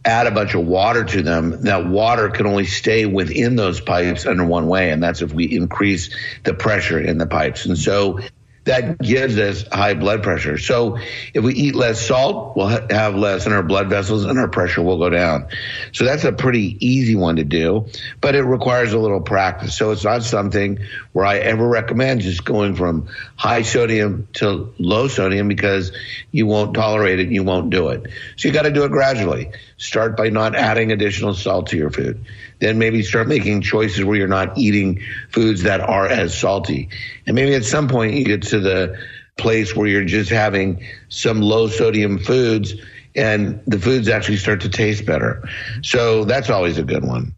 add 0.06 0.28
a 0.28 0.32
bunch 0.32 0.54
of 0.54 0.66
water 0.66 1.04
to 1.04 1.22
them, 1.22 1.64
that 1.64 1.86
water 1.88 2.30
can 2.30 2.46
only 2.46 2.66
stay 2.66 3.06
within 3.06 3.56
those 3.56 3.82
pipes 3.82 4.26
under 4.26 4.46
one 4.46 4.68
way, 4.68 4.90
and 4.90 5.04
that's 5.04 5.22
if 5.22 5.34
we 5.34 5.46
increase 5.46 6.16
the 6.44 6.54
pressure 6.54 7.00
in 7.00 7.18
the 7.18 7.28
pipes. 7.28 7.66
And 7.66 7.78
so 7.78 8.20
that 8.68 9.00
gives 9.00 9.38
us 9.38 9.66
high 9.72 9.94
blood 9.94 10.24
pressure. 10.24 10.58
So 10.58 10.98
if 11.34 11.44
we 11.44 11.54
eat 11.54 11.76
less 11.76 12.06
salt, 12.06 12.56
we'll 12.56 12.70
ha- 12.70 12.88
have 12.90 13.16
less 13.16 13.46
in 13.46 13.54
our 13.54 13.64
blood 13.64 13.90
vessels 13.90 14.26
and 14.26 14.38
our 14.38 14.48
pressure 14.48 14.82
will 14.82 14.98
go 14.98 15.10
down. 15.10 15.48
So 15.92 16.06
that's 16.06 16.24
a 16.24 16.32
pretty 16.32 16.78
easy 16.86 17.16
one 17.16 17.38
to 17.38 17.44
do, 17.44 17.88
but 18.22 18.36
it 18.36 18.44
requires 18.44 18.94
a 18.94 19.00
little 19.00 19.22
practice. 19.22 19.78
So 19.78 19.92
it's 19.92 20.04
not 20.04 20.24
something 20.24 20.80
where 21.14 21.26
I 21.26 21.38
ever 21.38 21.68
recommend 21.68 22.22
just 22.22 22.46
going 22.46 22.76
from 22.76 23.08
high 23.36 23.64
sodium 23.64 24.28
to 24.34 24.74
low 24.78 25.08
sodium 25.08 25.48
because 25.48 25.92
you 26.32 26.46
won't 26.46 26.76
tolerate 26.76 27.20
it 27.20 27.24
and 27.24 27.34
you 27.34 27.44
won't 27.44 27.70
do 27.70 27.90
it. 27.90 28.06
So 28.36 28.48
you 28.48 28.54
got 28.54 28.64
to 28.64 28.72
do 28.72 28.84
it 28.84 28.92
gradually. 28.92 29.52
Start 29.78 30.18
by 30.18 30.30
not 30.30 30.56
adding 30.56 30.92
additional 30.92 31.34
salt 31.34 31.68
to 31.68 31.78
your 31.78 31.90
food. 31.90 32.26
Then 32.60 32.80
maybe 32.80 33.04
start 33.04 33.28
making 33.28 33.62
choices 33.62 34.04
where 34.04 34.18
you're 34.18 34.28
not 34.28 34.58
eating 34.58 35.02
foods 35.30 35.64
that 35.64 35.82
are 35.82 36.08
as 36.08 36.38
salty. 36.38 36.90
And 37.26 37.36
maybe 37.36 37.54
at 37.54 37.66
some 37.66 37.88
point 37.88 38.14
you 38.14 38.26
get 38.26 38.44
to 38.44 38.60
the 38.60 38.98
place 39.38 39.76
where 39.76 39.88
you're 39.88 40.06
just 40.06 40.30
having 40.30 40.84
some 41.10 41.42
low 41.42 41.68
sodium 41.68 42.18
foods 42.18 42.74
and 43.16 43.62
the 43.66 43.80
foods 43.80 44.10
actually 44.10 44.38
start 44.38 44.62
to 44.62 44.70
taste 44.70 45.06
better. 45.06 45.48
So 45.82 46.26
that's 46.26 46.50
always 46.50 46.78
a 46.78 46.84
good 46.84 47.04
one. 47.04 47.36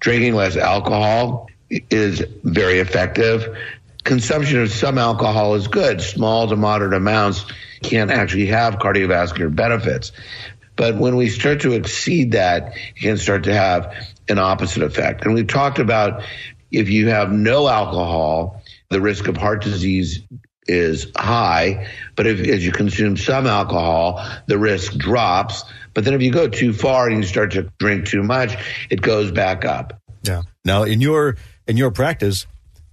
Drinking 0.00 0.34
less 0.34 0.56
alcohol 0.56 1.48
is 1.70 2.24
very 2.44 2.78
effective. 2.78 3.56
Consumption 4.04 4.62
of 4.62 4.70
some 4.70 4.96
alcohol 4.96 5.54
is 5.54 5.68
good. 5.68 6.00
Small 6.00 6.48
to 6.48 6.56
moderate 6.56 6.94
amounts 6.94 7.44
can 7.82 8.10
actually 8.10 8.46
have 8.46 8.76
cardiovascular 8.76 9.54
benefits. 9.54 10.12
But 10.78 10.96
when 10.96 11.16
we 11.16 11.28
start 11.28 11.60
to 11.62 11.72
exceed 11.72 12.32
that, 12.32 12.76
it 12.96 13.00
can 13.00 13.18
start 13.18 13.42
to 13.44 13.52
have 13.52 13.92
an 14.28 14.38
opposite 14.38 14.84
effect. 14.84 15.24
And 15.24 15.34
we've 15.34 15.46
talked 15.46 15.80
about 15.80 16.22
if 16.70 16.88
you 16.88 17.08
have 17.08 17.32
no 17.32 17.68
alcohol, 17.68 18.62
the 18.88 19.00
risk 19.00 19.26
of 19.26 19.36
heart 19.36 19.62
disease 19.62 20.20
is 20.68 21.10
high. 21.16 21.88
But 22.14 22.28
if 22.28 22.46
as 22.46 22.64
you 22.64 22.70
consume 22.70 23.16
some 23.16 23.48
alcohol, 23.48 24.24
the 24.46 24.56
risk 24.56 24.94
drops. 24.94 25.64
But 25.94 26.04
then 26.04 26.14
if 26.14 26.22
you 26.22 26.30
go 26.30 26.46
too 26.46 26.72
far 26.72 27.08
and 27.08 27.16
you 27.16 27.28
start 27.28 27.52
to 27.52 27.72
drink 27.78 28.06
too 28.06 28.22
much, 28.22 28.56
it 28.88 29.02
goes 29.02 29.32
back 29.32 29.64
up. 29.64 30.00
Yeah. 30.22 30.42
Now, 30.64 30.84
in 30.84 31.00
your 31.00 31.36
in 31.66 31.76
your 31.76 31.90
practice, 31.90 32.46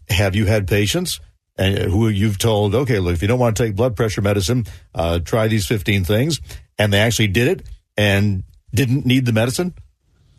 have 0.10 0.36
you 0.36 0.46
had 0.46 0.68
patients 0.68 1.20
and 1.56 1.78
who 1.78 2.08
you've 2.08 2.40
told, 2.40 2.74
okay, 2.74 3.00
look, 3.00 3.14
if 3.14 3.22
you 3.22 3.28
don't 3.28 3.40
want 3.40 3.56
to 3.58 3.64
take 3.64 3.76
blood 3.76 3.96
pressure 3.96 4.22
medicine, 4.22 4.66
uh, 4.96 5.20
try 5.20 5.48
these 5.48 5.68
fifteen 5.68 6.04
things, 6.04 6.40
and 6.80 6.92
they 6.92 7.00
actually 7.00 7.28
did 7.28 7.48
it 7.48 7.68
and 7.98 8.44
didn't 8.74 9.06
need 9.06 9.26
the 9.26 9.34
medicine? 9.34 9.74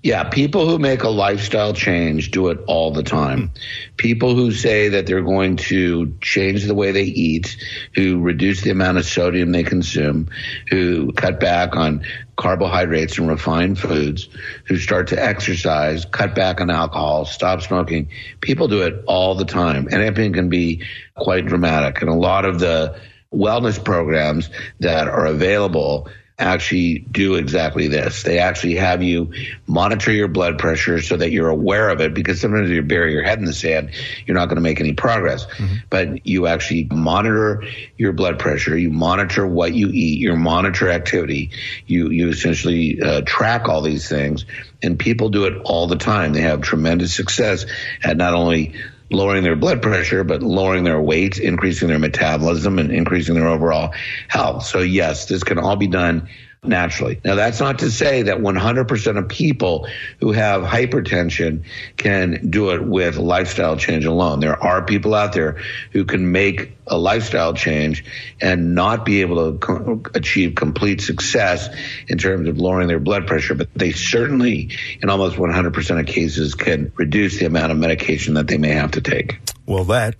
Yeah, 0.06 0.22
people 0.22 0.68
who 0.68 0.78
make 0.78 1.02
a 1.02 1.08
lifestyle 1.08 1.72
change 1.72 2.30
do 2.30 2.50
it 2.50 2.60
all 2.68 2.92
the 2.92 3.02
time. 3.02 3.48
Hmm. 3.48 3.54
People 3.96 4.36
who 4.36 4.52
say 4.52 4.90
that 4.90 5.06
they're 5.06 5.20
going 5.20 5.56
to 5.56 6.16
change 6.20 6.64
the 6.64 6.76
way 6.76 6.92
they 6.92 7.02
eat, 7.02 7.56
who 7.94 8.20
reduce 8.20 8.60
the 8.60 8.70
amount 8.70 8.98
of 8.98 9.04
sodium 9.04 9.50
they 9.50 9.64
consume, 9.64 10.28
who 10.70 11.10
cut 11.10 11.40
back 11.40 11.74
on 11.74 12.04
carbohydrates 12.36 13.18
and 13.18 13.28
refined 13.28 13.80
foods, 13.80 14.28
who 14.66 14.76
start 14.76 15.08
to 15.08 15.20
exercise, 15.20 16.04
cut 16.04 16.36
back 16.36 16.60
on 16.60 16.70
alcohol, 16.70 17.24
stop 17.24 17.62
smoking. 17.62 18.08
People 18.40 18.68
do 18.68 18.82
it 18.82 19.02
all 19.08 19.34
the 19.34 19.44
time. 19.44 19.88
And 19.90 20.02
it 20.02 20.14
can 20.14 20.48
be 20.48 20.84
quite 21.16 21.46
dramatic. 21.46 22.00
And 22.00 22.10
a 22.10 22.14
lot 22.14 22.44
of 22.44 22.60
the 22.60 22.96
wellness 23.34 23.82
programs 23.82 24.50
that 24.78 25.08
are 25.08 25.26
available 25.26 26.08
actually 26.38 26.98
do 26.98 27.36
exactly 27.36 27.88
this. 27.88 28.22
They 28.22 28.38
actually 28.38 28.74
have 28.76 29.02
you 29.02 29.32
monitor 29.66 30.12
your 30.12 30.28
blood 30.28 30.58
pressure 30.58 31.00
so 31.00 31.16
that 31.16 31.30
you're 31.30 31.48
aware 31.48 31.88
of 31.88 32.00
it 32.02 32.12
because 32.12 32.40
sometimes 32.40 32.68
if 32.68 32.74
you 32.74 32.82
bury 32.82 33.12
your 33.12 33.22
head 33.22 33.38
in 33.38 33.46
the 33.46 33.54
sand, 33.54 33.90
you're 34.26 34.36
not 34.36 34.46
going 34.46 34.56
to 34.56 34.62
make 34.62 34.78
any 34.78 34.92
progress. 34.92 35.46
Mm-hmm. 35.46 35.74
But 35.88 36.26
you 36.26 36.46
actually 36.46 36.88
monitor 36.90 37.62
your 37.96 38.12
blood 38.12 38.38
pressure, 38.38 38.76
you 38.76 38.90
monitor 38.90 39.46
what 39.46 39.72
you 39.72 39.88
eat, 39.88 40.18
you 40.18 40.36
monitor 40.36 40.90
activity, 40.90 41.52
you, 41.86 42.10
you 42.10 42.28
essentially 42.28 43.00
uh, 43.00 43.22
track 43.24 43.68
all 43.68 43.80
these 43.80 44.06
things 44.06 44.44
and 44.82 44.98
people 44.98 45.30
do 45.30 45.46
it 45.46 45.62
all 45.64 45.86
the 45.86 45.96
time. 45.96 46.34
They 46.34 46.42
have 46.42 46.60
tremendous 46.60 47.14
success 47.14 47.64
at 48.02 48.18
not 48.18 48.34
only 48.34 48.74
lowering 49.10 49.42
their 49.42 49.56
blood 49.56 49.82
pressure, 49.82 50.24
but 50.24 50.42
lowering 50.42 50.84
their 50.84 51.00
weight, 51.00 51.38
increasing 51.38 51.88
their 51.88 51.98
metabolism, 51.98 52.78
and 52.78 52.90
increasing 52.90 53.34
their 53.34 53.48
overall 53.48 53.94
health. 54.28 54.64
So, 54.64 54.80
yes, 54.80 55.26
this 55.26 55.44
can 55.44 55.58
all 55.58 55.76
be 55.76 55.86
done 55.86 56.28
naturally. 56.68 57.20
Now, 57.24 57.34
that's 57.34 57.60
not 57.60 57.80
to 57.80 57.90
say 57.90 58.22
that 58.22 58.38
100% 58.38 59.18
of 59.18 59.28
people 59.28 59.88
who 60.20 60.32
have 60.32 60.62
hypertension 60.62 61.64
can 61.96 62.50
do 62.50 62.70
it 62.70 62.84
with 62.84 63.16
lifestyle 63.16 63.76
change 63.76 64.04
alone. 64.04 64.40
There 64.40 64.62
are 64.62 64.82
people 64.82 65.14
out 65.14 65.32
there 65.32 65.62
who 65.92 66.04
can 66.04 66.32
make 66.32 66.72
a 66.86 66.96
lifestyle 66.96 67.54
change 67.54 68.04
and 68.40 68.74
not 68.74 69.04
be 69.04 69.20
able 69.20 69.52
to 69.52 69.58
co- 69.58 70.02
achieve 70.14 70.54
complete 70.54 71.00
success 71.00 71.68
in 72.08 72.18
terms 72.18 72.48
of 72.48 72.58
lowering 72.58 72.88
their 72.88 73.00
blood 73.00 73.26
pressure, 73.26 73.54
but 73.54 73.68
they 73.74 73.92
certainly, 73.92 74.70
in 75.02 75.10
almost 75.10 75.36
100% 75.36 76.00
of 76.00 76.06
cases, 76.06 76.54
can 76.54 76.92
reduce 76.96 77.38
the 77.38 77.46
amount 77.46 77.72
of 77.72 77.78
medication 77.78 78.34
that 78.34 78.46
they 78.46 78.58
may 78.58 78.70
have 78.70 78.92
to 78.92 79.00
take. 79.00 79.38
Well, 79.66 79.84
that 79.84 80.16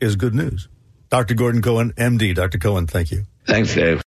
is 0.00 0.16
good 0.16 0.34
news. 0.34 0.68
Dr. 1.08 1.34
Gordon 1.34 1.62
Cohen, 1.62 1.92
MD. 1.94 2.34
Dr. 2.34 2.58
Cohen, 2.58 2.86
thank 2.86 3.10
you. 3.10 3.24
Thanks, 3.46 3.74
Dave. 3.74 4.02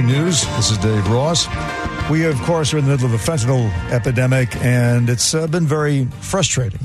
Morning 0.00 0.24
News. 0.24 0.46
This 0.56 0.70
is 0.70 0.78
Dave 0.78 1.06
Ross. 1.10 1.46
We, 2.08 2.24
of 2.24 2.40
course, 2.42 2.72
are 2.72 2.78
in 2.78 2.86
the 2.86 2.92
middle 2.92 3.04
of 3.04 3.12
a 3.12 3.18
fentanyl 3.18 3.70
epidemic, 3.90 4.56
and 4.56 5.10
it's 5.10 5.34
uh, 5.34 5.46
been 5.46 5.66
very 5.66 6.06
frustrating. 6.22 6.80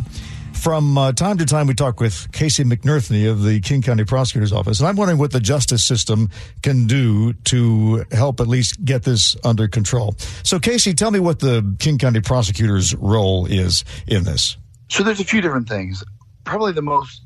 From 0.51 0.97
uh, 0.97 1.13
time 1.13 1.37
to 1.37 1.45
time, 1.45 1.67
we 1.67 1.75
talk 1.75 2.01
with 2.01 2.29
Casey 2.33 2.65
McNerthney 2.65 3.31
of 3.31 3.41
the 3.41 3.61
King 3.61 3.81
County 3.81 4.03
Prosecutor's 4.03 4.51
Office, 4.51 4.81
and 4.81 4.89
I'm 4.89 4.97
wondering 4.97 5.17
what 5.17 5.31
the 5.31 5.39
justice 5.39 5.85
system 5.85 6.29
can 6.61 6.87
do 6.87 7.31
to 7.45 8.03
help 8.11 8.41
at 8.41 8.49
least 8.49 8.83
get 8.83 9.03
this 9.03 9.37
under 9.45 9.69
control. 9.69 10.15
So, 10.43 10.59
Casey, 10.59 10.93
tell 10.93 11.11
me 11.11 11.21
what 11.21 11.39
the 11.39 11.73
King 11.79 11.97
County 11.97 12.19
Prosecutor's 12.19 12.93
role 12.95 13.45
is 13.45 13.85
in 14.07 14.25
this. 14.25 14.57
So, 14.89 15.03
there's 15.03 15.21
a 15.21 15.25
few 15.25 15.39
different 15.39 15.69
things. 15.69 16.03
Probably 16.43 16.73
the 16.73 16.81
most 16.81 17.21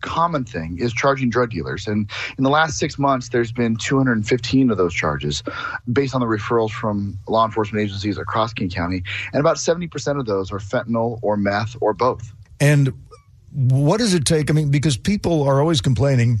common 0.00 0.44
thing 0.44 0.78
is 0.78 0.92
charging 0.92 1.30
drug 1.30 1.50
dealers. 1.50 1.86
And 1.86 2.10
in 2.38 2.44
the 2.44 2.50
last 2.50 2.78
six 2.78 2.98
months, 2.98 3.28
there's 3.30 3.52
been 3.52 3.76
215 3.76 4.70
of 4.70 4.76
those 4.76 4.94
charges 4.94 5.42
based 5.92 6.14
on 6.14 6.20
the 6.20 6.26
referrals 6.26 6.70
from 6.70 7.18
law 7.28 7.44
enforcement 7.44 7.82
agencies 7.82 8.18
across 8.18 8.52
King 8.52 8.70
County. 8.70 9.02
And 9.32 9.40
about 9.40 9.56
70% 9.56 10.18
of 10.18 10.26
those 10.26 10.52
are 10.52 10.58
fentanyl 10.58 11.18
or 11.22 11.36
meth 11.36 11.76
or 11.80 11.92
both. 11.92 12.32
And 12.60 12.92
what 13.52 13.98
does 13.98 14.14
it 14.14 14.24
take? 14.24 14.50
I 14.50 14.52
mean, 14.52 14.70
because 14.70 14.96
people 14.96 15.42
are 15.42 15.60
always 15.60 15.80
complaining 15.80 16.40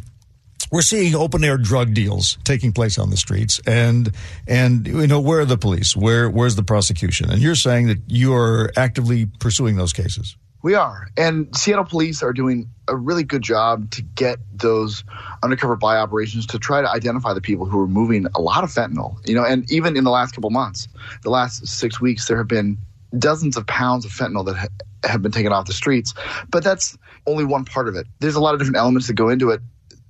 we're 0.70 0.82
seeing 0.82 1.14
open 1.14 1.42
air 1.42 1.58
drug 1.58 1.94
deals 1.94 2.38
taking 2.44 2.72
place 2.72 2.98
on 2.98 3.10
the 3.10 3.16
streets 3.16 3.60
and 3.66 4.12
and 4.46 4.86
you 4.86 5.06
know 5.06 5.20
where 5.20 5.40
are 5.40 5.44
the 5.44 5.58
police 5.58 5.96
where 5.96 6.30
where's 6.30 6.56
the 6.56 6.62
prosecution 6.62 7.30
and 7.30 7.40
you're 7.40 7.54
saying 7.54 7.88
that 7.88 7.98
you 8.06 8.32
are 8.34 8.70
actively 8.76 9.26
pursuing 9.40 9.76
those 9.76 9.92
cases 9.92 10.36
we 10.62 10.74
are. 10.74 11.08
And 11.16 11.54
Seattle 11.56 11.84
police 11.84 12.22
are 12.22 12.32
doing 12.32 12.70
a 12.86 12.96
really 12.96 13.24
good 13.24 13.42
job 13.42 13.90
to 13.92 14.02
get 14.02 14.38
those 14.52 15.04
undercover 15.42 15.76
buy 15.76 15.96
operations 15.96 16.46
to 16.46 16.58
try 16.58 16.82
to 16.82 16.90
identify 16.90 17.32
the 17.32 17.40
people 17.40 17.66
who 17.66 17.80
are 17.80 17.88
moving 17.88 18.26
a 18.34 18.40
lot 18.40 18.64
of 18.64 18.70
fentanyl. 18.70 19.16
You 19.26 19.34
know, 19.34 19.44
and 19.44 19.70
even 19.70 19.96
in 19.96 20.04
the 20.04 20.10
last 20.10 20.34
couple 20.34 20.50
months, 20.50 20.88
the 21.22 21.30
last 21.30 21.66
six 21.66 22.00
weeks, 22.00 22.28
there 22.28 22.36
have 22.36 22.48
been 22.48 22.78
dozens 23.16 23.56
of 23.56 23.66
pounds 23.66 24.04
of 24.04 24.10
fentanyl 24.12 24.44
that 24.46 24.56
ha- 24.56 25.08
have 25.08 25.22
been 25.22 25.32
taken 25.32 25.52
off 25.52 25.66
the 25.66 25.72
streets. 25.72 26.14
But 26.48 26.62
that's 26.62 26.96
only 27.26 27.44
one 27.44 27.64
part 27.64 27.88
of 27.88 27.96
it. 27.96 28.06
There's 28.18 28.36
a 28.36 28.40
lot 28.40 28.54
of 28.54 28.60
different 28.60 28.76
elements 28.76 29.06
that 29.06 29.14
go 29.14 29.28
into 29.28 29.50
it. 29.50 29.60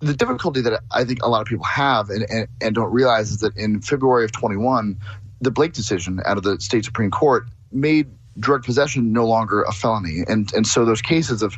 The 0.00 0.14
difficulty 0.14 0.62
that 0.62 0.82
I 0.90 1.04
think 1.04 1.22
a 1.22 1.28
lot 1.28 1.42
of 1.42 1.46
people 1.46 1.64
have 1.64 2.10
and, 2.10 2.26
and, 2.30 2.48
and 2.60 2.74
don't 2.74 2.92
realize 2.92 3.30
is 3.30 3.38
that 3.38 3.56
in 3.56 3.82
February 3.82 4.24
of 4.24 4.32
21, 4.32 4.98
the 5.42 5.50
Blake 5.50 5.74
decision 5.74 6.20
out 6.24 6.38
of 6.38 6.42
the 6.42 6.58
state 6.60 6.84
Supreme 6.84 7.10
Court 7.10 7.44
made 7.70 8.10
drug 8.38 8.64
possession 8.64 9.12
no 9.12 9.26
longer 9.26 9.62
a 9.62 9.72
felony. 9.72 10.24
And 10.28 10.52
and 10.54 10.66
so 10.66 10.84
those 10.84 11.02
cases 11.02 11.42
of 11.42 11.56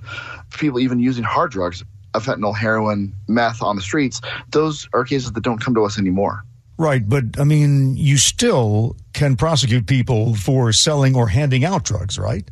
people 0.50 0.80
even 0.80 0.98
using 0.98 1.24
hard 1.24 1.50
drugs, 1.50 1.84
fentanyl, 2.14 2.56
heroin, 2.56 3.14
meth 3.28 3.62
on 3.62 3.76
the 3.76 3.82
streets, 3.82 4.20
those 4.50 4.88
are 4.92 5.04
cases 5.04 5.32
that 5.32 5.42
don't 5.42 5.62
come 5.62 5.74
to 5.74 5.84
us 5.84 5.98
anymore. 5.98 6.44
Right, 6.78 7.06
but 7.06 7.38
I 7.38 7.44
mean, 7.44 7.96
you 7.96 8.16
still 8.16 8.96
can 9.12 9.36
prosecute 9.36 9.86
people 9.86 10.34
for 10.34 10.72
selling 10.72 11.14
or 11.14 11.28
handing 11.28 11.64
out 11.64 11.84
drugs, 11.84 12.18
right? 12.18 12.48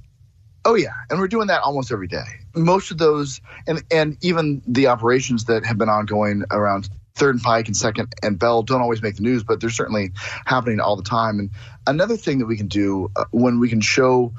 Oh 0.65 0.75
yeah, 0.75 0.93
and 1.09 1.19
we're 1.19 1.29
doing 1.29 1.47
that 1.47 1.62
almost 1.62 1.91
every 1.91 2.07
day. 2.07 2.27
Most 2.55 2.91
of 2.91 2.99
those, 2.99 3.41
and 3.67 3.83
and 3.91 4.17
even 4.21 4.62
the 4.67 4.87
operations 4.87 5.45
that 5.47 5.65
have 5.65 5.79
been 5.79 5.89
ongoing 5.89 6.45
around 6.50 6.91
Third 7.14 7.37
and 7.37 7.43
Pike 7.43 7.67
and 7.67 7.76
Second 7.76 8.14
and 8.23 8.38
Bell 8.38 8.62
don't 8.62 8.81
always 8.81 9.02
make 9.02 9.17
the 9.17 9.23
news, 9.23 9.43
but 9.43 9.61
they're 9.61 9.71
certainly 9.71 10.12
happening 10.47 10.81
all 10.81 10.97
the 10.97 11.02
time. 11.02 11.38
And 11.38 11.50
another 11.87 12.17
thing 12.17 12.38
that 12.38 12.47
we 12.47 12.57
can 12.57 12.69
do 12.69 13.11
uh, 13.17 13.25
when 13.31 13.61
we 13.61 13.69
can 13.69 13.81
show 13.81 14.33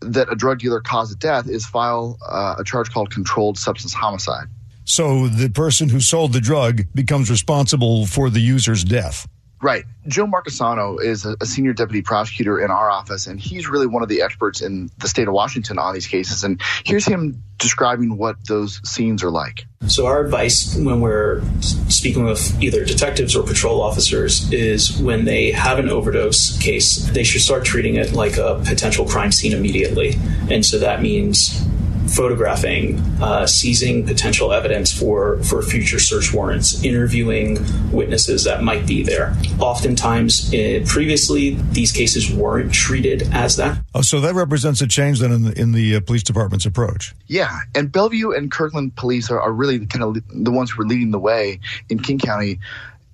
that 0.00 0.32
a 0.32 0.36
drug 0.36 0.60
dealer 0.60 0.80
caused 0.80 1.12
a 1.12 1.16
death 1.16 1.48
is 1.48 1.66
file 1.66 2.18
uh, 2.26 2.56
a 2.58 2.64
charge 2.64 2.90
called 2.90 3.10
controlled 3.10 3.58
substance 3.58 3.92
homicide. 3.92 4.46
So 4.84 5.28
the 5.28 5.50
person 5.50 5.90
who 5.90 6.00
sold 6.00 6.32
the 6.32 6.40
drug 6.40 6.82
becomes 6.94 7.30
responsible 7.30 8.06
for 8.06 8.30
the 8.30 8.40
user's 8.40 8.84
death. 8.84 9.28
Right. 9.60 9.84
Joe 10.06 10.26
Marchesano 10.26 11.02
is 11.02 11.24
a, 11.24 11.36
senior 11.44 11.72
deputy 11.72 12.02
prosecutor 12.02 12.60
in 12.60 12.70
our 12.70 12.90
office, 12.90 13.26
and 13.26 13.40
he's 13.40 13.68
really 13.68 13.86
one 13.86 14.02
of 14.02 14.08
the 14.08 14.22
experts 14.22 14.60
in 14.60 14.90
the 14.98 15.08
state 15.08 15.26
of 15.26 15.34
Washington 15.34 15.78
on 15.78 15.94
these 15.94 16.06
cases. 16.06 16.44
And 16.44 16.60
here's 16.84 17.04
him 17.04 17.42
describing 17.58 18.16
what 18.16 18.36
those 18.46 18.80
scenes 18.88 19.24
are 19.24 19.30
like. 19.30 19.66
So, 19.88 20.06
our 20.06 20.24
advice 20.24 20.76
when 20.76 21.00
we're 21.00 21.42
speaking 21.60 22.24
with 22.24 22.62
either 22.62 22.84
detectives 22.84 23.34
or 23.34 23.44
patrol 23.44 23.80
officers 23.80 24.50
is 24.52 24.96
when 24.98 25.24
they 25.24 25.50
have 25.50 25.78
an 25.78 25.88
overdose 25.88 26.56
case, 26.58 26.96
they 27.10 27.24
should 27.24 27.40
start 27.40 27.64
treating 27.64 27.96
it 27.96 28.12
like 28.12 28.36
a 28.36 28.62
potential 28.64 29.06
crime 29.06 29.32
scene 29.32 29.52
immediately. 29.52 30.16
And 30.50 30.64
so 30.64 30.78
that 30.78 31.02
means 31.02 31.64
photographing, 32.08 32.98
uh, 33.20 33.46
seizing 33.46 34.06
potential 34.06 34.52
evidence 34.52 34.92
for, 34.92 35.42
for 35.44 35.62
future 35.62 35.98
search 35.98 36.32
warrants, 36.32 36.82
interviewing 36.84 37.58
witnesses 37.92 38.44
that 38.44 38.62
might 38.62 38.86
be 38.86 39.02
there. 39.02 39.36
Oftentimes, 39.60 40.52
uh, 40.54 40.84
previously, 40.86 41.56
these 41.72 41.92
cases 41.92 42.32
weren't 42.32 42.72
treated 42.72 43.22
as 43.32 43.56
that. 43.56 43.78
Oh, 43.94 44.02
so 44.02 44.20
that 44.20 44.34
represents 44.34 44.80
a 44.80 44.86
change 44.86 45.20
then 45.20 45.32
in 45.32 45.42
the, 45.42 45.60
in 45.60 45.72
the 45.72 45.96
uh, 45.96 46.00
police 46.00 46.22
department's 46.22 46.66
approach. 46.66 47.14
Yeah, 47.26 47.60
and 47.74 47.90
Bellevue 47.90 48.30
and 48.30 48.50
Kirkland 48.50 48.96
police 48.96 49.30
are, 49.30 49.40
are 49.40 49.52
really 49.52 49.86
kind 49.86 50.02
of 50.02 50.16
the 50.28 50.50
ones 50.50 50.70
who 50.70 50.82
are 50.82 50.86
leading 50.86 51.10
the 51.10 51.18
way 51.18 51.60
in 51.88 51.98
King 51.98 52.18
County, 52.18 52.60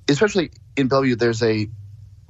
especially 0.08 0.50
in 0.76 0.88
Bellevue. 0.88 1.16
There's 1.16 1.42
a 1.42 1.68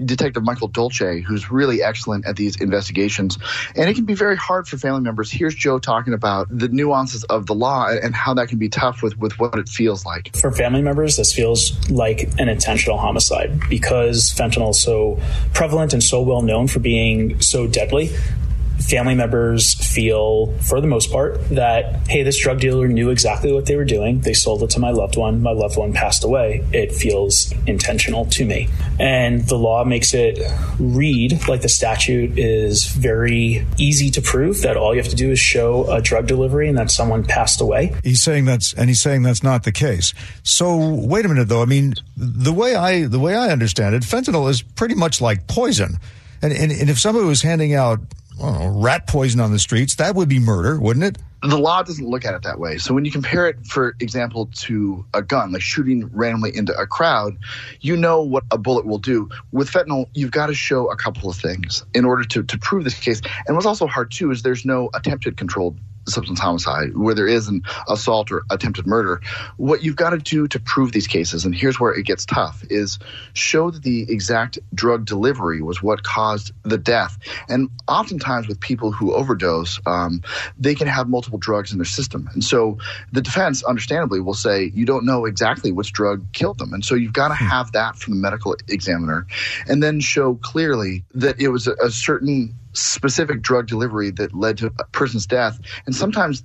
Detective 0.02 0.42
Michael 0.42 0.68
Dolce, 0.68 1.20
who's 1.20 1.50
really 1.50 1.82
excellent 1.82 2.26
at 2.26 2.36
these 2.36 2.60
investigations. 2.60 3.38
And 3.76 3.88
it 3.88 3.94
can 3.94 4.04
be 4.04 4.14
very 4.14 4.36
hard 4.36 4.66
for 4.66 4.76
family 4.78 5.00
members. 5.00 5.30
Here's 5.30 5.54
Joe 5.54 5.78
talking 5.78 6.14
about 6.14 6.46
the 6.50 6.68
nuances 6.68 7.24
of 7.24 7.46
the 7.46 7.54
law 7.54 7.88
and 7.88 8.14
how 8.14 8.34
that 8.34 8.48
can 8.48 8.58
be 8.58 8.68
tough 8.68 9.02
with, 9.02 9.18
with 9.18 9.38
what 9.38 9.58
it 9.58 9.68
feels 9.68 10.04
like. 10.04 10.34
For 10.36 10.50
family 10.52 10.82
members, 10.82 11.16
this 11.16 11.32
feels 11.32 11.90
like 11.90 12.32
an 12.38 12.48
intentional 12.48 12.98
homicide 12.98 13.60
because 13.68 14.32
fentanyl 14.32 14.70
is 14.70 14.82
so 14.82 15.20
prevalent 15.52 15.92
and 15.92 16.02
so 16.02 16.22
well 16.22 16.42
known 16.42 16.68
for 16.68 16.80
being 16.80 17.40
so 17.40 17.66
deadly 17.66 18.10
family 18.78 19.14
members 19.14 19.74
feel, 19.74 20.56
for 20.58 20.80
the 20.80 20.86
most 20.86 21.10
part, 21.10 21.40
that, 21.50 22.06
hey, 22.08 22.22
this 22.22 22.40
drug 22.40 22.60
dealer 22.60 22.88
knew 22.88 23.10
exactly 23.10 23.52
what 23.52 23.66
they 23.66 23.76
were 23.76 23.84
doing. 23.84 24.20
They 24.20 24.34
sold 24.34 24.62
it 24.62 24.70
to 24.70 24.80
my 24.80 24.90
loved 24.90 25.16
one. 25.16 25.42
My 25.42 25.52
loved 25.52 25.76
one 25.76 25.92
passed 25.92 26.24
away. 26.24 26.64
It 26.72 26.92
feels 26.92 27.52
intentional 27.66 28.26
to 28.26 28.44
me. 28.44 28.68
And 28.98 29.46
the 29.48 29.56
law 29.56 29.84
makes 29.84 30.14
it 30.14 30.38
read 30.78 31.46
like 31.48 31.62
the 31.62 31.68
statute 31.68 32.38
is 32.38 32.86
very 32.86 33.66
easy 33.78 34.10
to 34.10 34.22
prove 34.22 34.62
that 34.62 34.76
all 34.76 34.94
you 34.94 35.00
have 35.00 35.10
to 35.10 35.16
do 35.16 35.30
is 35.30 35.38
show 35.38 35.90
a 35.90 36.00
drug 36.00 36.26
delivery 36.26 36.68
and 36.68 36.76
that 36.78 36.90
someone 36.90 37.24
passed 37.24 37.60
away. 37.60 37.94
He's 38.02 38.22
saying 38.22 38.44
that's, 38.44 38.72
and 38.72 38.88
he's 38.88 39.00
saying 39.00 39.22
that's 39.22 39.42
not 39.42 39.62
the 39.62 39.72
case. 39.72 40.14
So 40.42 40.94
wait 40.94 41.24
a 41.24 41.28
minute 41.28 41.48
though. 41.48 41.62
I 41.62 41.66
mean, 41.66 41.94
the 42.16 42.52
way 42.52 42.74
I, 42.74 43.04
the 43.04 43.18
way 43.18 43.34
I 43.34 43.50
understand 43.50 43.94
it, 43.94 44.02
fentanyl 44.02 44.48
is 44.48 44.62
pretty 44.62 44.94
much 44.94 45.20
like 45.20 45.46
poison. 45.46 45.98
And, 46.42 46.52
and, 46.52 46.70
and 46.70 46.90
if 46.90 46.98
somebody 46.98 47.26
was 47.26 47.40
handing 47.42 47.74
out 47.74 48.00
know, 48.38 48.68
rat 48.68 49.06
poison 49.06 49.40
on 49.40 49.52
the 49.52 49.58
streets, 49.58 49.94
that 49.96 50.14
would 50.14 50.28
be 50.28 50.38
murder, 50.38 50.78
wouldn't 50.80 51.04
it? 51.04 51.18
The 51.42 51.58
law 51.58 51.82
doesn't 51.82 52.08
look 52.08 52.24
at 52.24 52.34
it 52.34 52.42
that 52.42 52.58
way. 52.58 52.78
So 52.78 52.94
when 52.94 53.04
you 53.04 53.10
compare 53.10 53.46
it, 53.46 53.66
for 53.66 53.94
example, 54.00 54.48
to 54.60 55.04
a 55.12 55.20
gun, 55.20 55.52
like 55.52 55.60
shooting 55.60 56.08
randomly 56.12 56.56
into 56.56 56.74
a 56.74 56.86
crowd, 56.86 57.36
you 57.80 57.96
know 57.96 58.22
what 58.22 58.44
a 58.50 58.56
bullet 58.56 58.86
will 58.86 58.98
do. 58.98 59.28
With 59.52 59.70
fentanyl, 59.70 60.06
you've 60.14 60.30
got 60.30 60.46
to 60.46 60.54
show 60.54 60.90
a 60.90 60.96
couple 60.96 61.28
of 61.28 61.36
things 61.36 61.84
in 61.94 62.06
order 62.06 62.24
to, 62.24 62.42
to 62.44 62.58
prove 62.58 62.84
this 62.84 62.98
case. 62.98 63.20
And 63.46 63.56
what's 63.56 63.66
also 63.66 63.86
hard 63.86 64.10
too 64.10 64.30
is 64.30 64.42
there's 64.42 64.64
no 64.64 64.88
attempted 64.94 65.36
controlled 65.36 65.78
substance 66.08 66.40
homicide, 66.40 66.96
where 66.96 67.14
there 67.14 67.26
is 67.26 67.48
an 67.48 67.62
assault 67.88 68.30
or 68.30 68.42
attempted 68.50 68.86
murder, 68.86 69.20
what 69.56 69.82
you've 69.82 69.96
got 69.96 70.10
to 70.10 70.18
do 70.18 70.46
to 70.48 70.60
prove 70.60 70.92
these 70.92 71.06
cases, 71.06 71.44
and 71.44 71.54
here's 71.54 71.80
where 71.80 71.92
it 71.92 72.04
gets 72.04 72.24
tough, 72.24 72.64
is 72.70 72.98
show 73.32 73.70
that 73.70 73.82
the 73.82 74.02
exact 74.10 74.58
drug 74.74 75.04
delivery 75.04 75.62
was 75.62 75.82
what 75.82 76.02
caused 76.02 76.52
the 76.62 76.78
death. 76.78 77.18
And 77.48 77.70
oftentimes 77.88 78.48
with 78.48 78.60
people 78.60 78.92
who 78.92 79.14
overdose, 79.14 79.80
um, 79.86 80.22
they 80.58 80.74
can 80.74 80.86
have 80.86 81.08
multiple 81.08 81.38
drugs 81.38 81.72
in 81.72 81.78
their 81.78 81.84
system. 81.84 82.28
And 82.32 82.44
so 82.44 82.78
the 83.12 83.22
defense, 83.22 83.62
understandably, 83.64 84.20
will 84.20 84.34
say 84.34 84.70
you 84.74 84.84
don't 84.84 85.04
know 85.04 85.24
exactly 85.24 85.72
which 85.72 85.92
drug 85.92 86.24
killed 86.32 86.58
them. 86.58 86.72
And 86.72 86.84
so 86.84 86.94
you've 86.94 87.12
got 87.12 87.28
to 87.28 87.36
hmm. 87.36 87.46
have 87.46 87.72
that 87.72 87.96
from 87.96 88.14
the 88.14 88.20
medical 88.20 88.56
examiner 88.68 89.26
and 89.66 89.82
then 89.82 90.00
show 90.00 90.34
clearly 90.36 91.04
that 91.14 91.40
it 91.40 91.48
was 91.48 91.66
a, 91.66 91.74
a 91.82 91.90
certain 91.90 92.54
specific 92.74 93.42
drug 93.42 93.66
delivery 93.66 94.10
that 94.12 94.34
led 94.34 94.58
to 94.58 94.66
a 94.66 94.84
person's 94.86 95.26
death. 95.26 95.58
And 95.86 95.94
sometimes 95.94 96.44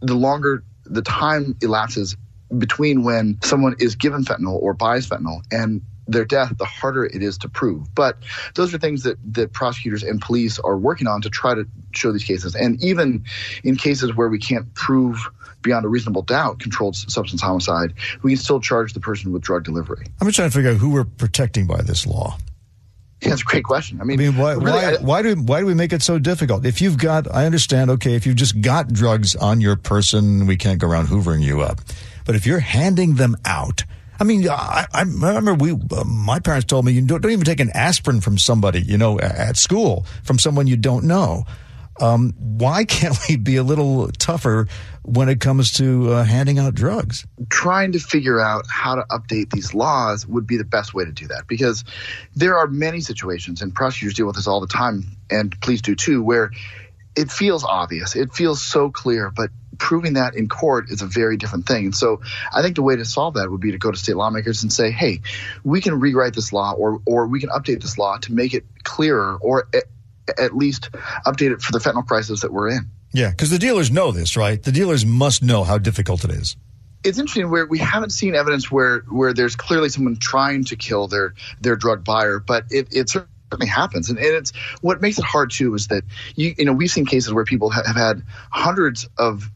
the 0.00 0.14
longer 0.14 0.64
the 0.84 1.02
time 1.02 1.56
elapses 1.62 2.16
between 2.56 3.04
when 3.04 3.38
someone 3.42 3.76
is 3.78 3.94
given 3.94 4.24
fentanyl 4.24 4.60
or 4.60 4.74
buys 4.74 5.08
fentanyl 5.08 5.42
and 5.52 5.82
their 6.08 6.24
death, 6.24 6.52
the 6.58 6.64
harder 6.64 7.04
it 7.04 7.22
is 7.22 7.38
to 7.38 7.48
prove. 7.48 7.94
But 7.94 8.18
those 8.54 8.74
are 8.74 8.78
things 8.78 9.04
that, 9.04 9.16
that 9.34 9.52
prosecutors 9.52 10.02
and 10.02 10.20
police 10.20 10.58
are 10.58 10.76
working 10.76 11.06
on 11.06 11.22
to 11.22 11.30
try 11.30 11.54
to 11.54 11.66
show 11.92 12.10
these 12.10 12.24
cases. 12.24 12.56
And 12.56 12.82
even 12.82 13.24
in 13.62 13.76
cases 13.76 14.14
where 14.16 14.28
we 14.28 14.38
can't 14.38 14.74
prove 14.74 15.30
beyond 15.62 15.84
a 15.84 15.88
reasonable 15.88 16.22
doubt 16.22 16.58
controlled 16.58 16.96
substance 16.96 17.40
homicide, 17.40 17.94
we 18.22 18.32
can 18.32 18.38
still 18.38 18.60
charge 18.60 18.92
the 18.92 19.00
person 19.00 19.32
with 19.32 19.42
drug 19.42 19.62
delivery. 19.62 20.06
I'm 20.20 20.26
just 20.26 20.36
trying 20.36 20.50
to 20.50 20.56
figure 20.56 20.70
out 20.70 20.78
who 20.78 20.90
we're 20.90 21.04
protecting 21.04 21.66
by 21.66 21.82
this 21.82 22.06
law. 22.06 22.38
That's 23.22 23.42
a 23.42 23.44
great 23.44 23.64
question. 23.64 24.00
I 24.00 24.04
mean, 24.04 24.18
I 24.18 24.22
mean 24.24 24.36
why, 24.36 24.52
really, 24.52 24.70
why, 24.70 24.94
I, 24.94 24.96
why, 24.98 25.22
do 25.22 25.34
why 25.34 25.60
do 25.60 25.66
we 25.66 25.74
make 25.74 25.92
it 25.92 26.02
so 26.02 26.18
difficult? 26.18 26.64
If 26.64 26.80
you've 26.80 26.98
got, 26.98 27.32
I 27.32 27.44
understand. 27.44 27.90
Okay, 27.90 28.14
if 28.14 28.26
you've 28.26 28.36
just 28.36 28.60
got 28.60 28.88
drugs 28.88 29.36
on 29.36 29.60
your 29.60 29.76
person, 29.76 30.46
we 30.46 30.56
can't 30.56 30.78
go 30.78 30.88
around 30.88 31.08
hoovering 31.08 31.42
you 31.42 31.60
up. 31.60 31.80
But 32.24 32.34
if 32.34 32.46
you're 32.46 32.60
handing 32.60 33.14
them 33.14 33.36
out, 33.44 33.84
I 34.18 34.24
mean, 34.24 34.48
I, 34.48 34.86
I 34.92 35.02
remember 35.02 35.54
we, 35.54 35.72
uh, 35.72 36.04
my 36.04 36.38
parents 36.40 36.66
told 36.66 36.84
me 36.84 36.92
you 36.92 37.00
don't, 37.02 37.22
don't 37.22 37.32
even 37.32 37.44
take 37.44 37.60
an 37.60 37.70
aspirin 37.70 38.20
from 38.20 38.38
somebody, 38.38 38.80
you 38.80 38.98
know, 38.98 39.18
at 39.18 39.56
school 39.56 40.06
from 40.22 40.38
someone 40.38 40.66
you 40.66 40.76
don't 40.76 41.04
know. 41.04 41.44
Um, 42.00 42.32
why 42.38 42.84
can't 42.84 43.16
we 43.28 43.36
be 43.36 43.56
a 43.56 43.62
little 43.62 44.08
tougher 44.08 44.66
when 45.02 45.28
it 45.28 45.40
comes 45.40 45.72
to 45.72 46.12
uh, 46.12 46.24
handing 46.24 46.58
out 46.58 46.74
drugs? 46.74 47.26
Trying 47.48 47.92
to 47.92 47.98
figure 47.98 48.40
out 48.40 48.64
how 48.68 48.96
to 48.96 49.02
update 49.10 49.50
these 49.50 49.74
laws 49.74 50.26
would 50.26 50.46
be 50.46 50.56
the 50.56 50.64
best 50.64 50.94
way 50.94 51.04
to 51.04 51.12
do 51.12 51.28
that 51.28 51.46
because 51.46 51.84
there 52.34 52.56
are 52.56 52.66
many 52.66 53.00
situations, 53.00 53.62
and 53.62 53.74
prosecutors 53.74 54.14
deal 54.14 54.26
with 54.26 54.36
this 54.36 54.46
all 54.46 54.60
the 54.60 54.66
time, 54.66 55.16
and 55.30 55.58
police 55.60 55.82
do 55.82 55.94
too, 55.94 56.22
where 56.22 56.50
it 57.16 57.30
feels 57.30 57.64
obvious. 57.64 58.16
It 58.16 58.32
feels 58.32 58.62
so 58.62 58.90
clear, 58.90 59.30
but 59.30 59.50
proving 59.78 60.12
that 60.12 60.36
in 60.36 60.48
court 60.48 60.90
is 60.90 61.02
a 61.02 61.06
very 61.06 61.36
different 61.36 61.66
thing. 61.66 61.86
And 61.86 61.94
so 61.94 62.20
I 62.52 62.62
think 62.62 62.76
the 62.76 62.82
way 62.82 62.96
to 62.96 63.04
solve 63.04 63.34
that 63.34 63.50
would 63.50 63.60
be 63.60 63.72
to 63.72 63.78
go 63.78 63.90
to 63.90 63.96
state 63.96 64.14
lawmakers 64.14 64.62
and 64.62 64.72
say, 64.72 64.90
hey, 64.90 65.22
we 65.64 65.80
can 65.80 65.98
rewrite 65.98 66.34
this 66.34 66.52
law 66.52 66.72
or, 66.72 67.00
or 67.06 67.26
we 67.26 67.40
can 67.40 67.48
update 67.48 67.82
this 67.82 67.98
law 67.98 68.18
to 68.18 68.32
make 68.32 68.54
it 68.54 68.64
clearer 68.84 69.38
or 69.40 69.68
at 70.38 70.56
least 70.56 70.90
update 71.26 71.52
it 71.52 71.62
for 71.62 71.72
the 71.72 71.78
fentanyl 71.78 72.06
crisis 72.06 72.42
that 72.42 72.52
we're 72.52 72.70
in. 72.70 72.90
Yeah, 73.12 73.30
because 73.30 73.50
the 73.50 73.58
dealers 73.58 73.90
know 73.90 74.12
this, 74.12 74.36
right? 74.36 74.62
The 74.62 74.72
dealers 74.72 75.04
must 75.04 75.42
know 75.42 75.64
how 75.64 75.78
difficult 75.78 76.24
it 76.24 76.30
is. 76.30 76.56
It's 77.02 77.18
interesting 77.18 77.50
where 77.50 77.66
we 77.66 77.78
haven't 77.78 78.10
seen 78.10 78.34
evidence 78.34 78.70
where 78.70 79.00
where 79.08 79.32
there's 79.32 79.56
clearly 79.56 79.88
someone 79.88 80.16
trying 80.16 80.64
to 80.64 80.76
kill 80.76 81.08
their 81.08 81.34
their 81.60 81.76
drug 81.76 82.04
buyer, 82.04 82.38
but 82.38 82.64
it, 82.70 82.88
it 82.94 83.08
certainly 83.08 83.66
happens, 83.66 84.10
and, 84.10 84.18
and 84.18 84.34
it's 84.36 84.52
what 84.82 85.00
makes 85.00 85.18
it 85.18 85.24
hard 85.24 85.50
too 85.50 85.74
is 85.74 85.88
that 85.88 86.04
you 86.36 86.54
you 86.58 86.66
know 86.66 86.74
we've 86.74 86.90
seen 86.90 87.06
cases 87.06 87.32
where 87.32 87.44
people 87.44 87.70
have 87.70 87.96
had 87.96 88.22
hundreds 88.50 89.08
of 89.16 89.50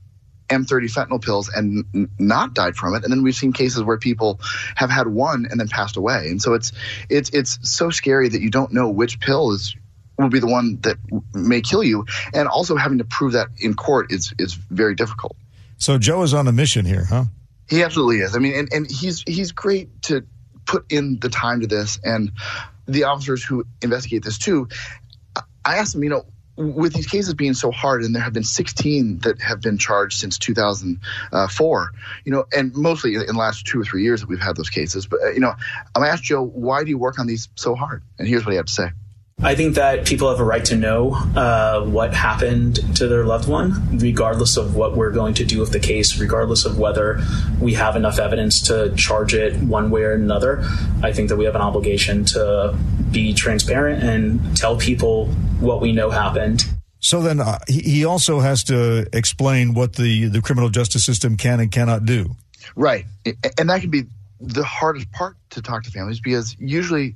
M30 0.48 0.92
fentanyl 0.92 1.22
pills 1.22 1.48
and 1.48 1.84
n- 1.94 2.10
not 2.18 2.54
died 2.54 2.76
from 2.76 2.94
it. 2.94 3.04
And 3.04 3.12
then 3.12 3.22
we've 3.22 3.34
seen 3.34 3.52
cases 3.52 3.82
where 3.82 3.98
people 3.98 4.40
have 4.76 4.90
had 4.90 5.06
one 5.06 5.46
and 5.50 5.58
then 5.58 5.68
passed 5.68 5.96
away. 5.96 6.28
And 6.28 6.40
so 6.40 6.54
it's 6.54 6.72
it's 7.08 7.30
it's 7.30 7.58
so 7.62 7.90
scary 7.90 8.28
that 8.28 8.40
you 8.40 8.50
don't 8.50 8.72
know 8.72 8.88
which 8.88 9.20
pill 9.20 9.52
is 9.52 9.74
will 10.18 10.28
be 10.28 10.40
the 10.40 10.46
one 10.46 10.78
that 10.82 10.96
may 11.32 11.60
kill 11.60 11.82
you. 11.82 12.06
And 12.32 12.48
also 12.48 12.76
having 12.76 12.98
to 12.98 13.04
prove 13.04 13.32
that 13.32 13.48
in 13.58 13.74
court 13.74 14.12
is 14.12 14.32
is 14.38 14.54
very 14.54 14.94
difficult. 14.94 15.36
So 15.78 15.98
Joe 15.98 16.22
is 16.22 16.34
on 16.34 16.48
a 16.48 16.52
mission 16.52 16.84
here, 16.84 17.04
huh? 17.04 17.24
He 17.68 17.82
absolutely 17.82 18.18
is. 18.18 18.36
I 18.36 18.38
mean, 18.38 18.54
and, 18.54 18.72
and 18.72 18.90
he's 18.90 19.22
he's 19.26 19.52
great 19.52 20.02
to 20.02 20.24
put 20.66 20.90
in 20.90 21.18
the 21.20 21.28
time 21.28 21.60
to 21.60 21.66
this, 21.66 21.98
and 22.02 22.32
the 22.86 23.04
officers 23.04 23.42
who 23.42 23.66
investigate 23.82 24.22
this 24.22 24.38
too. 24.38 24.68
I 25.66 25.76
asked 25.76 25.94
him, 25.94 26.04
you 26.04 26.10
know, 26.10 26.26
with 26.56 26.92
these 26.92 27.06
cases 27.06 27.34
being 27.34 27.54
so 27.54 27.70
hard, 27.70 28.04
and 28.04 28.14
there 28.14 28.22
have 28.22 28.32
been 28.32 28.44
16 28.44 29.18
that 29.20 29.40
have 29.40 29.60
been 29.60 29.78
charged 29.78 30.18
since 30.18 30.38
2004, 30.38 31.90
you 32.24 32.32
know, 32.32 32.44
and 32.52 32.74
mostly 32.76 33.14
in 33.14 33.26
the 33.26 33.32
last 33.32 33.66
two 33.66 33.80
or 33.80 33.84
three 33.84 34.04
years 34.04 34.20
that 34.20 34.28
we've 34.28 34.40
had 34.40 34.56
those 34.56 34.70
cases. 34.70 35.06
But, 35.06 35.20
uh, 35.22 35.30
you 35.30 35.40
know, 35.40 35.54
I 35.96 36.06
asked 36.06 36.22
Joe, 36.22 36.44
why 36.44 36.84
do 36.84 36.90
you 36.90 36.98
work 36.98 37.18
on 37.18 37.26
these 37.26 37.48
so 37.56 37.74
hard? 37.74 38.02
And 38.18 38.28
here's 38.28 38.44
what 38.44 38.52
he 38.52 38.56
had 38.56 38.68
to 38.68 38.72
say. 38.72 38.90
I 39.44 39.54
think 39.54 39.74
that 39.74 40.06
people 40.06 40.30
have 40.30 40.40
a 40.40 40.44
right 40.44 40.64
to 40.64 40.76
know 40.76 41.12
uh, 41.36 41.84
what 41.84 42.14
happened 42.14 42.96
to 42.96 43.06
their 43.08 43.26
loved 43.26 43.46
one, 43.46 43.98
regardless 43.98 44.56
of 44.56 44.74
what 44.74 44.96
we're 44.96 45.10
going 45.10 45.34
to 45.34 45.44
do 45.44 45.60
with 45.60 45.70
the 45.70 45.80
case, 45.80 46.18
regardless 46.18 46.64
of 46.64 46.78
whether 46.78 47.20
we 47.60 47.74
have 47.74 47.94
enough 47.94 48.18
evidence 48.18 48.62
to 48.68 48.94
charge 48.96 49.34
it 49.34 49.54
one 49.60 49.90
way 49.90 50.02
or 50.02 50.12
another. 50.12 50.64
I 51.02 51.12
think 51.12 51.28
that 51.28 51.36
we 51.36 51.44
have 51.44 51.54
an 51.54 51.60
obligation 51.60 52.24
to 52.26 52.74
be 53.10 53.34
transparent 53.34 54.02
and 54.02 54.56
tell 54.56 54.78
people 54.78 55.26
what 55.60 55.82
we 55.82 55.92
know 55.92 56.08
happened. 56.08 56.64
So 57.00 57.20
then 57.20 57.38
uh, 57.38 57.58
he 57.68 58.06
also 58.06 58.40
has 58.40 58.64
to 58.64 59.06
explain 59.12 59.74
what 59.74 59.96
the, 59.96 60.28
the 60.28 60.40
criminal 60.40 60.70
justice 60.70 61.04
system 61.04 61.36
can 61.36 61.60
and 61.60 61.70
cannot 61.70 62.06
do. 62.06 62.34
Right. 62.76 63.04
And 63.58 63.68
that 63.68 63.82
can 63.82 63.90
be 63.90 64.04
the 64.46 64.64
hardest 64.64 65.10
part 65.12 65.36
to 65.50 65.62
talk 65.62 65.84
to 65.84 65.90
families 65.90 66.20
because 66.20 66.56
usually 66.58 67.14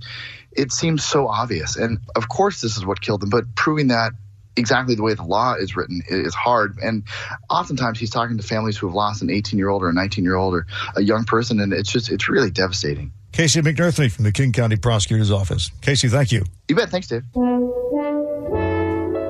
it 0.52 0.72
seems 0.72 1.04
so 1.04 1.28
obvious. 1.28 1.76
And 1.76 1.98
of 2.16 2.28
course, 2.28 2.60
this 2.60 2.76
is 2.76 2.84
what 2.84 3.00
killed 3.00 3.20
them, 3.20 3.30
but 3.30 3.54
proving 3.54 3.88
that 3.88 4.12
exactly 4.56 4.94
the 4.94 5.02
way 5.02 5.14
the 5.14 5.22
law 5.22 5.54
is 5.54 5.76
written 5.76 6.02
is 6.08 6.34
hard. 6.34 6.78
And 6.82 7.04
oftentimes 7.48 7.98
he's 7.98 8.10
talking 8.10 8.36
to 8.36 8.42
families 8.42 8.76
who 8.76 8.88
have 8.88 8.94
lost 8.94 9.22
an 9.22 9.30
18 9.30 9.58
year 9.58 9.68
old 9.68 9.82
or 9.82 9.88
a 9.88 9.94
19 9.94 10.24
year 10.24 10.34
old 10.34 10.54
or 10.54 10.66
a 10.96 11.02
young 11.02 11.24
person. 11.24 11.60
And 11.60 11.72
it's 11.72 11.90
just, 11.90 12.10
it's 12.10 12.28
really 12.28 12.50
devastating. 12.50 13.12
Casey 13.32 13.60
McNerthney 13.60 14.10
from 14.10 14.24
the 14.24 14.32
King 14.32 14.52
County 14.52 14.76
Prosecutor's 14.76 15.30
Office. 15.30 15.70
Casey, 15.80 16.08
thank 16.08 16.32
you. 16.32 16.44
You 16.68 16.74
bet. 16.74 16.90
Thanks, 16.90 17.06
Dave. 17.06 17.22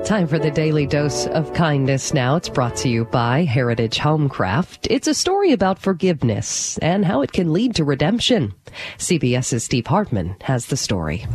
Time 0.05 0.27
for 0.27 0.39
the 0.39 0.49
daily 0.49 0.87
dose 0.87 1.27
of 1.27 1.53
kindness 1.53 2.13
now. 2.13 2.35
It's 2.35 2.49
brought 2.49 2.75
to 2.77 2.89
you 2.89 3.05
by 3.05 3.43
Heritage 3.43 3.99
Homecraft. 3.99 4.87
It's 4.89 5.07
a 5.07 5.13
story 5.13 5.51
about 5.51 5.77
forgiveness 5.77 6.79
and 6.79 7.05
how 7.05 7.21
it 7.21 7.31
can 7.31 7.53
lead 7.53 7.75
to 7.75 7.83
redemption. 7.83 8.53
CBS's 8.97 9.63
Steve 9.63 9.85
Hartman 9.85 10.35
has 10.41 10.67
the 10.67 10.77
story. 10.77 11.27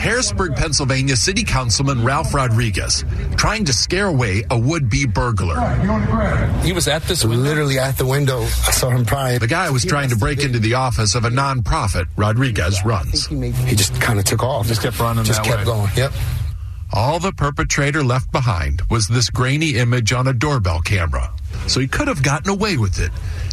Harrisburg, 0.00 0.56
Pennsylvania 0.56 1.14
City 1.16 1.44
Councilman 1.44 2.02
Ralph 2.02 2.32
Rodriguez 2.32 3.04
trying 3.36 3.64
to 3.66 3.72
scare 3.72 4.06
away 4.06 4.44
a 4.50 4.58
would 4.58 4.88
be 4.88 5.06
burglar. 5.06 5.60
He 6.62 6.72
was 6.72 6.88
at 6.88 7.02
this 7.02 7.24
window. 7.24 7.42
Literally 7.42 7.78
at 7.78 7.98
the 7.98 8.06
window. 8.06 8.40
I 8.42 8.70
saw 8.70 8.88
him 8.88 9.04
prying. 9.04 9.40
The 9.40 9.46
guy 9.46 9.68
was 9.70 9.84
trying 9.84 10.08
to 10.10 10.16
break 10.16 10.42
into 10.42 10.58
the 10.58 10.74
office 10.74 11.14
of 11.14 11.24
a 11.24 11.30
nonprofit 11.30 12.06
Rodriguez 12.16 12.82
runs. 12.84 13.26
He 13.26 13.76
just 13.76 14.00
kind 14.00 14.18
of 14.18 14.24
took 14.24 14.42
off. 14.42 14.66
Just 14.66 14.82
kept 14.82 14.98
running 14.98 15.24
Just 15.24 15.42
that 15.42 15.48
kept 15.48 15.58
way. 15.60 15.64
going. 15.64 15.90
Yep. 15.96 16.12
All 16.92 17.18
the 17.18 17.32
perpetrator 17.32 18.02
left 18.02 18.32
behind 18.32 18.82
was 18.90 19.06
this 19.08 19.28
grainy 19.28 19.76
image 19.76 20.12
on 20.12 20.26
a 20.28 20.32
doorbell 20.32 20.80
camera. 20.80 21.30
So 21.66 21.80
he 21.80 21.88
could 21.88 22.08
have 22.08 22.22
gotten 22.22 22.48
away 22.50 22.78
with 22.78 23.00
it 23.00 23.10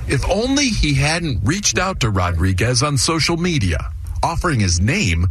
if 0.07 0.27
only 0.29 0.67
he 0.67 0.93
hadn't 0.93 1.39
reached 1.43 1.77
out 1.77 1.99
to 2.01 2.09
Rodriguez 2.09 2.83
on 2.83 2.97
social 2.97 3.37
media, 3.37 3.91
offering 4.23 4.59
his 4.59 4.79
name 4.79 5.27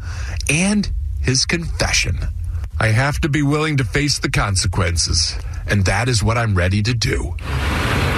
and 0.48 0.92
his 1.20 1.46
confession. 1.46 2.18
I 2.78 2.88
have 2.88 3.20
to 3.20 3.28
be 3.28 3.42
willing 3.42 3.78
to 3.78 3.84
face 3.84 4.18
the 4.18 4.30
consequences, 4.30 5.36
and 5.66 5.84
that 5.86 6.08
is 6.08 6.22
what 6.22 6.36
I'm 6.36 6.54
ready 6.54 6.82
to 6.82 6.94
do. 6.94 7.34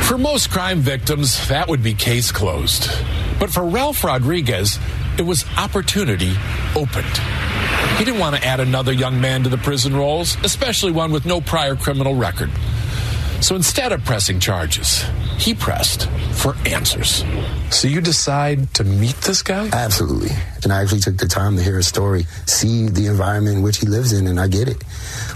For 0.02 0.18
most 0.18 0.50
crime 0.50 0.80
victims, 0.80 1.48
that 1.48 1.68
would 1.68 1.82
be 1.82 1.94
case 1.94 2.32
closed. 2.32 2.90
But 3.38 3.50
for 3.50 3.64
Ralph 3.64 4.04
Rodriguez, 4.04 4.78
it 5.18 5.22
was 5.22 5.44
opportunity 5.56 6.34
opened. 6.76 7.18
He 7.98 8.04
didn't 8.04 8.20
want 8.20 8.36
to 8.36 8.44
add 8.44 8.60
another 8.60 8.92
young 8.92 9.20
man 9.20 9.44
to 9.44 9.48
the 9.48 9.58
prison 9.58 9.94
rolls, 9.94 10.36
especially 10.42 10.92
one 10.92 11.12
with 11.12 11.24
no 11.24 11.40
prior 11.40 11.76
criminal 11.76 12.14
record. 12.14 12.50
So 13.44 13.54
instead 13.56 13.92
of 13.92 14.02
pressing 14.06 14.40
charges, 14.40 15.04
he 15.36 15.52
pressed 15.52 16.08
for 16.32 16.56
answers. 16.64 17.26
So 17.68 17.88
you 17.88 18.00
decide 18.00 18.72
to 18.72 18.84
meet 18.84 19.16
this 19.16 19.42
guy? 19.42 19.68
Absolutely. 19.70 20.30
And 20.62 20.72
I 20.72 20.80
actually 20.80 21.00
took 21.00 21.18
the 21.18 21.26
time 21.26 21.58
to 21.58 21.62
hear 21.62 21.76
his 21.76 21.86
story, 21.86 22.22
see 22.46 22.88
the 22.88 23.04
environment 23.04 23.58
in 23.58 23.62
which 23.62 23.76
he 23.76 23.86
lives 23.86 24.14
in, 24.14 24.28
and 24.28 24.40
I 24.40 24.48
get 24.48 24.66
it. 24.66 24.82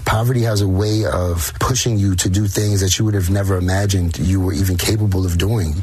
Poverty 0.06 0.40
has 0.44 0.62
a 0.62 0.66
way 0.66 1.04
of 1.04 1.52
pushing 1.60 1.98
you 1.98 2.14
to 2.14 2.30
do 2.30 2.46
things 2.46 2.80
that 2.80 2.98
you 2.98 3.04
would 3.04 3.12
have 3.12 3.28
never 3.28 3.58
imagined 3.58 4.18
you 4.18 4.40
were 4.40 4.54
even 4.54 4.78
capable 4.78 5.26
of 5.26 5.36
doing. 5.36 5.74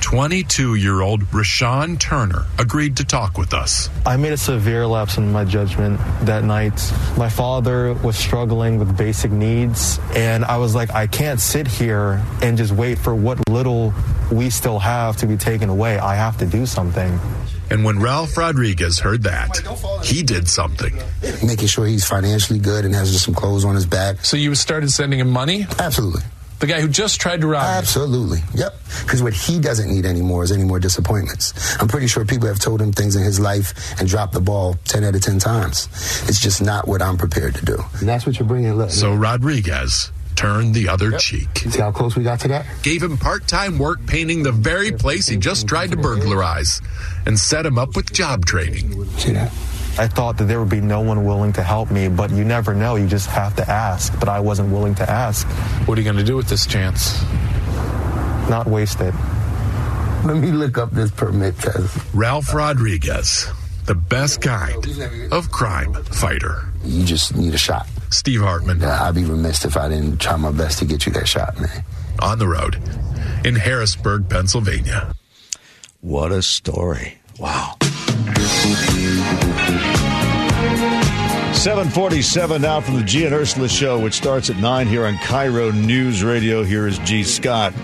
22 0.00 0.74
year 0.76 1.00
old 1.00 1.22
Rashawn 1.26 1.98
Turner 1.98 2.46
agreed 2.58 2.96
to 2.98 3.04
talk 3.04 3.38
with 3.38 3.52
us. 3.52 3.90
I 4.04 4.16
made 4.16 4.32
a 4.32 4.36
severe 4.36 4.86
lapse 4.86 5.18
in 5.18 5.32
my 5.32 5.44
judgment 5.44 6.00
that 6.22 6.44
night. 6.44 6.74
My 7.16 7.28
father 7.28 7.94
was 7.94 8.16
struggling 8.16 8.78
with 8.78 8.96
basic 8.96 9.30
needs, 9.30 9.98
and 10.14 10.44
I 10.44 10.58
was 10.58 10.74
like, 10.74 10.90
I 10.92 11.06
can't 11.06 11.40
sit 11.40 11.66
here 11.66 12.24
and 12.42 12.56
just 12.56 12.72
wait 12.72 12.98
for 12.98 13.14
what 13.14 13.38
little 13.48 13.92
we 14.30 14.50
still 14.50 14.78
have 14.78 15.16
to 15.18 15.26
be 15.26 15.36
taken 15.36 15.68
away. 15.68 15.98
I 15.98 16.14
have 16.14 16.38
to 16.38 16.46
do 16.46 16.66
something. 16.66 17.18
And 17.68 17.84
when 17.84 17.98
Ralph 17.98 18.36
Rodriguez 18.36 19.00
heard 19.00 19.24
that, 19.24 19.58
he 20.04 20.22
did 20.22 20.48
something. 20.48 20.94
Making 21.44 21.66
sure 21.66 21.86
he's 21.86 22.06
financially 22.06 22.60
good 22.60 22.84
and 22.84 22.94
has 22.94 23.10
just 23.10 23.24
some 23.24 23.34
clothes 23.34 23.64
on 23.64 23.74
his 23.74 23.86
back. 23.86 24.24
So 24.24 24.36
you 24.36 24.54
started 24.54 24.90
sending 24.90 25.18
him 25.18 25.30
money? 25.30 25.66
Absolutely. 25.78 26.22
The 26.58 26.66
guy 26.66 26.80
who 26.80 26.88
just 26.88 27.20
tried 27.20 27.42
to 27.42 27.46
rob 27.46 27.62
you? 27.64 27.68
Absolutely. 27.78 28.38
Yep. 28.54 28.74
Because 29.02 29.22
what 29.22 29.34
he 29.34 29.60
doesn't 29.60 29.90
need 29.90 30.06
anymore 30.06 30.42
is 30.42 30.50
any 30.52 30.64
more 30.64 30.78
disappointments. 30.80 31.52
I'm 31.80 31.86
pretty 31.88 32.06
sure 32.06 32.24
people 32.24 32.48
have 32.48 32.58
told 32.58 32.80
him 32.80 32.92
things 32.92 33.14
in 33.14 33.22
his 33.22 33.38
life 33.38 33.98
and 34.00 34.08
dropped 34.08 34.32
the 34.32 34.40
ball 34.40 34.76
10 34.86 35.04
out 35.04 35.14
of 35.14 35.20
10 35.20 35.38
times. 35.38 35.88
It's 36.28 36.40
just 36.40 36.62
not 36.62 36.88
what 36.88 37.02
I'm 37.02 37.18
prepared 37.18 37.54
to 37.56 37.64
do. 37.64 37.78
And 38.00 38.08
that's 38.08 38.24
what 38.26 38.38
you're 38.38 38.48
bringing. 38.48 38.74
Look, 38.74 38.90
So 38.90 39.14
Rodriguez 39.14 40.10
turned 40.34 40.74
the 40.74 40.88
other 40.88 41.12
cheek. 41.18 41.48
see 41.58 41.78
how 41.80 41.90
close 41.90 42.14
we 42.16 42.22
got 42.22 42.40
to 42.40 42.48
that? 42.48 42.66
Gave 42.82 43.02
him 43.02 43.16
part 43.16 43.46
time 43.48 43.78
work 43.78 44.04
painting 44.06 44.42
the 44.42 44.52
very 44.52 44.92
place 44.92 45.26
he 45.26 45.36
just 45.36 45.66
tried 45.66 45.90
to 45.92 45.96
burglarize 45.96 46.80
and 47.26 47.38
set 47.38 47.64
him 47.66 47.78
up 47.78 47.96
with 47.96 48.12
job 48.12 48.44
training. 48.46 49.04
See 49.16 49.32
that? 49.32 49.50
I 49.98 50.08
thought 50.08 50.36
that 50.38 50.44
there 50.44 50.60
would 50.60 50.68
be 50.68 50.80
no 50.80 51.00
one 51.00 51.24
willing 51.24 51.52
to 51.54 51.62
help 51.62 51.90
me, 51.90 52.08
but 52.08 52.30
you 52.30 52.44
never 52.44 52.74
know. 52.74 52.96
You 52.96 53.06
just 53.06 53.28
have 53.30 53.56
to 53.56 53.68
ask. 53.68 54.18
But 54.20 54.28
I 54.28 54.40
wasn't 54.40 54.70
willing 54.70 54.94
to 54.96 55.08
ask, 55.10 55.46
What 55.86 55.96
are 55.96 56.00
you 56.00 56.04
going 56.04 56.18
to 56.18 56.24
do 56.24 56.36
with 56.36 56.48
this 56.48 56.66
chance? 56.66 57.22
not 58.48 58.66
waste 58.68 59.00
it. 59.00 59.12
Let 60.24 60.36
me 60.36 60.52
look 60.52 60.78
up 60.78 60.90
this 60.92 61.10
permit 61.10 61.58
test. 61.58 61.98
Ralph 62.14 62.54
Rodriguez, 62.54 63.48
the 63.86 63.94
best 63.94 64.40
kind 64.40 64.84
of 65.32 65.50
crime 65.50 65.94
fighter. 66.04 66.64
You 66.84 67.04
just 67.04 67.34
need 67.36 67.54
a 67.54 67.58
shot. 67.58 67.86
Steve 68.10 68.40
Hartman 68.40 68.82
I'd 68.84 69.14
be 69.16 69.24
remiss 69.24 69.64
if 69.64 69.76
I 69.76 69.88
didn't 69.88 70.20
try 70.20 70.36
my 70.36 70.52
best 70.52 70.78
to 70.78 70.84
get 70.84 71.06
you 71.06 71.12
that 71.12 71.26
shot, 71.26 71.58
man. 71.60 71.84
on 72.20 72.38
the 72.38 72.46
road 72.46 72.76
in 73.44 73.56
Harrisburg, 73.56 74.28
Pennsylvania. 74.28 75.12
What 76.00 76.30
a 76.30 76.42
story. 76.42 77.18
Wow. 77.38 77.74
747 81.66 82.62
now 82.62 82.80
from 82.80 82.94
the 82.94 83.02
Gee 83.02 83.24
and 83.24 83.34
Ursula 83.34 83.68
show, 83.68 83.98
which 83.98 84.14
starts 84.14 84.48
at 84.50 84.56
9 84.58 84.86
here 84.86 85.04
on 85.04 85.16
KIRO 85.16 85.72
News 85.74 86.22
Radio. 86.22 86.62
Here 86.62 86.86
is 86.86 86.96
Gee 87.00 87.24
Scott. 87.24 87.74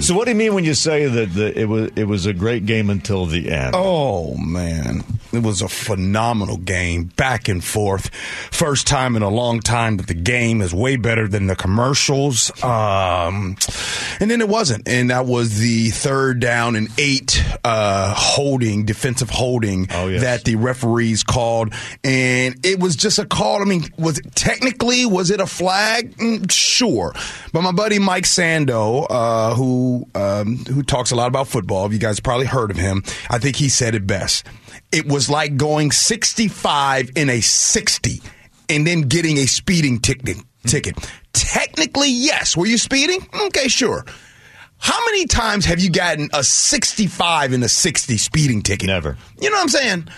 So 0.00 0.16
what 0.16 0.24
do 0.24 0.32
you 0.32 0.36
mean 0.36 0.54
when 0.54 0.64
you 0.64 0.74
say 0.74 1.06
that 1.06 1.32
the, 1.34 1.56
it 1.56 1.66
was 1.66 1.92
it 1.94 2.04
was 2.04 2.26
a 2.26 2.32
great 2.32 2.66
game 2.66 2.90
until 2.90 3.26
the 3.26 3.48
end? 3.52 3.74
Oh 3.76 4.36
man, 4.36 5.04
it 5.32 5.44
was 5.44 5.62
a 5.62 5.68
phenomenal 5.68 6.56
game, 6.56 7.04
back 7.14 7.48
and 7.48 7.62
forth. 7.62 8.12
First 8.50 8.88
time 8.88 9.14
in 9.14 9.22
a 9.22 9.28
long 9.28 9.60
time 9.60 9.98
that 9.98 10.08
the 10.08 10.14
game 10.14 10.60
is 10.60 10.74
way 10.74 10.96
better 10.96 11.28
than 11.28 11.46
the 11.46 11.54
commercials. 11.54 12.50
Um, 12.64 13.56
and 14.18 14.28
then 14.30 14.40
it 14.40 14.48
wasn't, 14.48 14.88
and 14.88 15.10
that 15.10 15.26
was 15.26 15.58
the 15.58 15.90
third 15.90 16.40
down 16.40 16.74
and 16.74 16.88
eight 16.98 17.40
uh, 17.62 18.14
holding, 18.16 18.84
defensive 18.84 19.30
holding 19.30 19.86
Oh, 19.92 20.08
yes. 20.08 20.22
that 20.22 20.44
the 20.44 20.56
referees 20.56 21.22
called, 21.22 21.72
and 22.02 22.56
it 22.64 22.80
was 22.80 22.96
just 22.96 23.18
a 23.20 23.27
call. 23.28 23.62
I 23.62 23.64
mean, 23.64 23.84
was 23.98 24.18
it 24.18 24.34
technically 24.34 25.06
was 25.06 25.30
it 25.30 25.40
a 25.40 25.46
flag? 25.46 26.16
Mm, 26.16 26.50
sure, 26.50 27.14
but 27.52 27.62
my 27.62 27.72
buddy 27.72 27.98
Mike 27.98 28.24
Sando, 28.24 29.06
uh, 29.08 29.54
who 29.54 30.06
um, 30.14 30.56
who 30.66 30.82
talks 30.82 31.10
a 31.10 31.16
lot 31.16 31.28
about 31.28 31.48
football, 31.48 31.92
you 31.92 31.98
guys 31.98 32.20
probably 32.20 32.46
heard 32.46 32.70
of 32.70 32.76
him. 32.76 33.02
I 33.30 33.38
think 33.38 33.56
he 33.56 33.68
said 33.68 33.94
it 33.94 34.06
best. 34.06 34.46
It 34.90 35.06
was 35.06 35.28
like 35.28 35.56
going 35.56 35.90
65 35.90 37.10
in 37.14 37.28
a 37.28 37.40
60 37.40 38.22
and 38.68 38.86
then 38.86 39.02
getting 39.02 39.38
a 39.38 39.46
speeding 39.46 39.98
ticket. 40.00 40.38
Ticket. 40.66 40.96
Technically, 41.32 42.10
yes. 42.10 42.56
Were 42.56 42.66
you 42.66 42.78
speeding? 42.78 43.26
Okay, 43.46 43.68
sure. 43.68 44.04
How 44.80 45.04
many 45.06 45.26
times 45.26 45.64
have 45.64 45.80
you 45.80 45.90
gotten 45.90 46.28
a 46.32 46.44
65 46.44 47.52
in 47.52 47.62
a 47.62 47.68
60 47.68 48.16
speeding 48.16 48.62
ticket? 48.62 48.86
Never. 48.86 49.16
You 49.40 49.50
know 49.50 49.56
what 49.56 49.62
I'm 49.62 49.68
saying? 49.68 50.08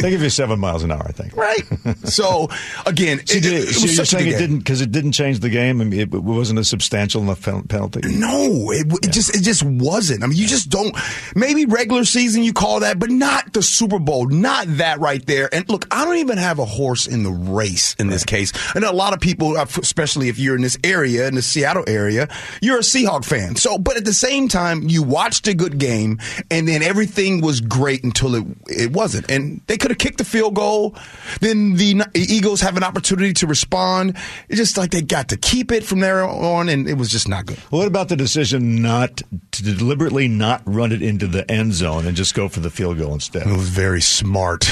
They 0.00 0.10
give 0.10 0.22
you 0.22 0.30
seven 0.30 0.58
miles 0.60 0.82
an 0.82 0.90
hour, 0.92 1.02
I 1.06 1.12
think. 1.12 1.34
right? 1.36 1.60
So 2.04 2.48
again, 2.86 3.26
So, 3.26 3.36
it, 3.36 3.44
it- 3.46 3.52
it 3.52 3.72
so 3.74 3.86
you're 3.86 4.04
saying 4.04 4.26
it 4.28 4.38
didn't 4.38 4.58
because 4.58 4.80
it 4.80 4.92
didn't 4.92 5.12
change 5.12 5.40
the 5.40 5.48
game 5.50 5.80
and 5.80 5.92
it, 5.94 6.12
it 6.14 6.22
wasn't 6.22 6.58
a 6.58 6.64
substantial 6.64 7.22
enough 7.22 7.42
penalty. 7.42 8.00
No, 8.04 8.70
it, 8.70 8.86
it 9.02 9.12
just 9.12 9.34
it 9.34 9.42
just 9.42 9.62
wasn't. 9.62 10.22
I 10.22 10.26
mean, 10.26 10.36
you 10.36 10.46
just 10.46 10.68
don't. 10.70 10.94
Maybe 11.34 11.64
regular 11.66 12.04
season 12.04 12.42
you 12.42 12.52
call 12.52 12.80
that, 12.80 12.98
but 12.98 13.10
not 13.10 13.52
the 13.52 13.62
Super 13.62 13.98
Bowl. 13.98 14.26
Not 14.28 14.66
that 14.76 15.00
right 15.00 15.24
there. 15.26 15.52
And 15.54 15.68
look, 15.68 15.86
I 15.90 16.04
don't 16.04 16.16
even 16.18 16.38
have 16.38 16.58
a 16.58 16.64
horse 16.64 17.06
in 17.06 17.22
the 17.22 17.30
race 17.30 17.94
in 17.98 18.08
this 18.08 18.24
case. 18.24 18.52
And 18.74 18.84
a 18.84 18.92
lot 18.92 19.12
of 19.14 19.20
people, 19.20 19.56
uh, 19.56 19.64
especially 19.78 20.28
if 20.28 20.38
you're 20.38 20.56
in 20.56 20.62
this 20.62 20.78
area, 20.84 21.26
in 21.28 21.34
the 21.34 21.42
Seattle 21.42 21.84
area, 21.86 22.28
you're 22.60 22.78
a 22.78 22.84
Seahawk 23.14 23.24
fan. 23.24 23.56
So, 23.56 23.78
but 23.78 23.96
at 23.96 24.04
the 24.04 24.12
same 24.12 24.48
time, 24.48 24.88
you 24.88 25.02
watched 25.02 25.46
a 25.48 25.54
good 25.54 25.78
game, 25.78 26.18
and 26.50 26.66
then 26.66 26.82
everything 26.82 27.40
was 27.40 27.60
great 27.60 28.04
until 28.04 28.34
it 28.34 28.44
it 28.66 28.92
wasn't. 28.92 29.30
And 29.30 29.60
they 29.66 29.76
could 29.76 29.90
have 29.90 29.98
kicked 29.98 30.18
the 30.18 30.24
field 30.24 30.54
goal. 30.54 30.96
Then 31.40 31.74
the 31.74 32.04
Eagles 32.14 32.60
have 32.60 32.76
an 32.76 32.82
opportunity 32.82 33.32
to 33.34 33.46
respond. 33.46 34.16
It's 34.48 34.58
just 34.58 34.76
like 34.76 34.90
they 34.90 35.02
got 35.02 35.28
to 35.28 35.36
keep 35.36 35.72
it 35.72 35.84
from 35.84 36.00
there 36.00 36.24
on, 36.24 36.68
and 36.68 36.88
it 36.88 36.94
was 36.94 37.10
just 37.10 37.28
not 37.28 37.46
good. 37.46 37.58
What 37.70 37.86
about 37.86 38.08
the 38.08 38.16
decision 38.16 38.82
not 38.82 39.22
to 39.52 39.62
deliberately 39.62 40.28
not 40.28 40.62
run 40.64 40.92
it 40.92 41.02
into 41.02 41.26
the 41.26 41.50
end 41.50 41.74
zone 41.74 42.06
and 42.06 42.16
just 42.16 42.34
go 42.34 42.48
for 42.48 42.60
the 42.60 42.70
field 42.70 42.98
goal 42.98 43.14
instead? 43.14 43.46
It 43.46 43.56
was 43.56 43.68
very 43.68 44.00
smart. 44.00 44.64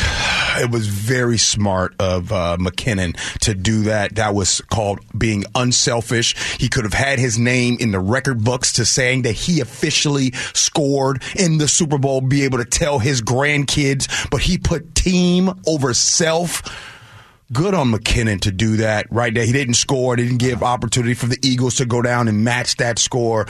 It 0.60 0.70
was 0.70 0.86
very 0.86 1.38
smart 1.38 1.94
of 1.98 2.32
uh, 2.32 2.56
McKinnon 2.58 3.16
to 3.40 3.54
do 3.54 3.82
that. 3.84 4.16
That 4.16 4.34
was 4.34 4.60
called 4.60 5.00
being 5.16 5.44
unselfish. 5.54 6.58
He 6.58 6.68
could 6.68 6.84
have 6.84 6.94
had 6.94 7.18
his 7.18 7.38
name 7.38 7.76
in 7.80 7.90
the 7.90 8.00
record 8.00 8.44
books 8.44 8.74
to 8.74 8.84
saying 8.84 9.22
that 9.22 9.32
he 9.32 9.60
officially 9.60 10.32
scored 10.52 11.22
in 11.36 11.58
the 11.58 11.68
Super 11.68 11.98
Bowl, 11.98 12.20
be 12.20 12.44
able 12.44 12.58
to 12.58 12.64
tell 12.64 12.98
his 12.98 13.22
grandkids, 13.22 14.30
but 14.30 14.42
he 14.42 14.58
put 14.58 14.94
team 14.94 15.50
over 15.66 15.94
self. 15.94 16.62
Good 17.52 17.74
on 17.74 17.92
McKinnon 17.92 18.40
to 18.42 18.50
do 18.50 18.76
that 18.76 19.06
right 19.10 19.32
there. 19.34 19.44
He 19.44 19.52
didn't 19.52 19.74
score, 19.74 20.16
didn't 20.16 20.38
give 20.38 20.62
opportunity 20.62 21.14
for 21.14 21.26
the 21.26 21.38
Eagles 21.42 21.76
to 21.76 21.86
go 21.86 22.00
down 22.00 22.28
and 22.28 22.44
match 22.44 22.76
that 22.76 22.98
score. 22.98 23.46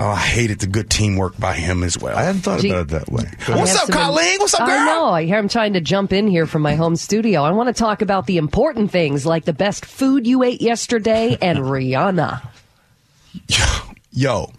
Oh, 0.00 0.10
I 0.10 0.16
hated 0.16 0.60
the 0.60 0.68
good 0.68 0.88
teamwork 0.90 1.36
by 1.40 1.54
him 1.54 1.82
as 1.82 1.98
well. 1.98 2.16
I 2.16 2.22
hadn't 2.22 2.42
thought 2.42 2.60
Gee. 2.60 2.70
about 2.70 2.82
it 2.82 2.88
that 2.90 3.10
way. 3.10 3.24
What's 3.48 3.74
up, 3.74 3.86
some- 3.86 3.94
Colleen? 3.94 4.38
What's 4.38 4.54
up, 4.54 4.60
girl? 4.60 4.78
I 4.78 4.84
know. 4.84 5.06
I 5.06 5.24
hear 5.24 5.38
I'm 5.38 5.48
trying 5.48 5.72
to 5.72 5.80
jump 5.80 6.12
in 6.12 6.28
here 6.28 6.46
from 6.46 6.62
my 6.62 6.76
home 6.76 6.94
studio. 6.94 7.42
I 7.42 7.50
want 7.50 7.66
to 7.66 7.72
talk 7.72 8.00
about 8.00 8.26
the 8.26 8.36
important 8.36 8.92
things 8.92 9.26
like 9.26 9.44
the 9.44 9.52
best 9.52 9.84
food 9.84 10.24
you 10.24 10.44
ate 10.44 10.62
yesterday 10.62 11.36
and 11.42 11.58
Rihanna. 11.58 12.42
Yo, 14.12 14.52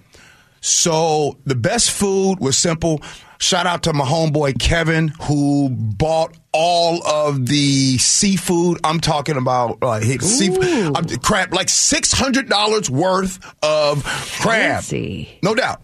so 0.59 1.37
the 1.45 1.55
best 1.55 1.91
food 1.91 2.39
was 2.39 2.57
simple. 2.57 3.01
Shout 3.41 3.65
out 3.65 3.83
to 3.83 3.93
my 3.93 4.03
homeboy 4.03 4.59
Kevin 4.59 5.07
who 5.21 5.69
bought 5.69 6.35
all 6.51 7.01
of 7.07 7.45
the 7.45 7.97
seafood. 7.97 8.79
I'm 8.83 8.99
talking 8.99 9.37
about 9.37 9.77
uh, 9.81 9.99
his 9.99 10.19
seafood, 10.37 10.97
uh, 10.97 11.17
crab, 11.23 11.53
like 11.53 11.69
six 11.69 12.11
hundred 12.11 12.49
dollars 12.49 12.89
worth 12.89 13.39
of 13.63 14.03
crab, 14.03 14.83
Fancy. 14.83 15.39
no 15.41 15.55
doubt. 15.55 15.81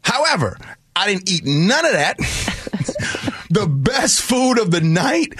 However, 0.00 0.56
I 0.96 1.06
didn't 1.12 1.30
eat 1.30 1.44
none 1.44 1.84
of 1.84 1.92
that. 1.92 2.16
the 3.50 3.66
best 3.66 4.22
food 4.22 4.58
of 4.58 4.70
the 4.70 4.80
night 4.80 5.34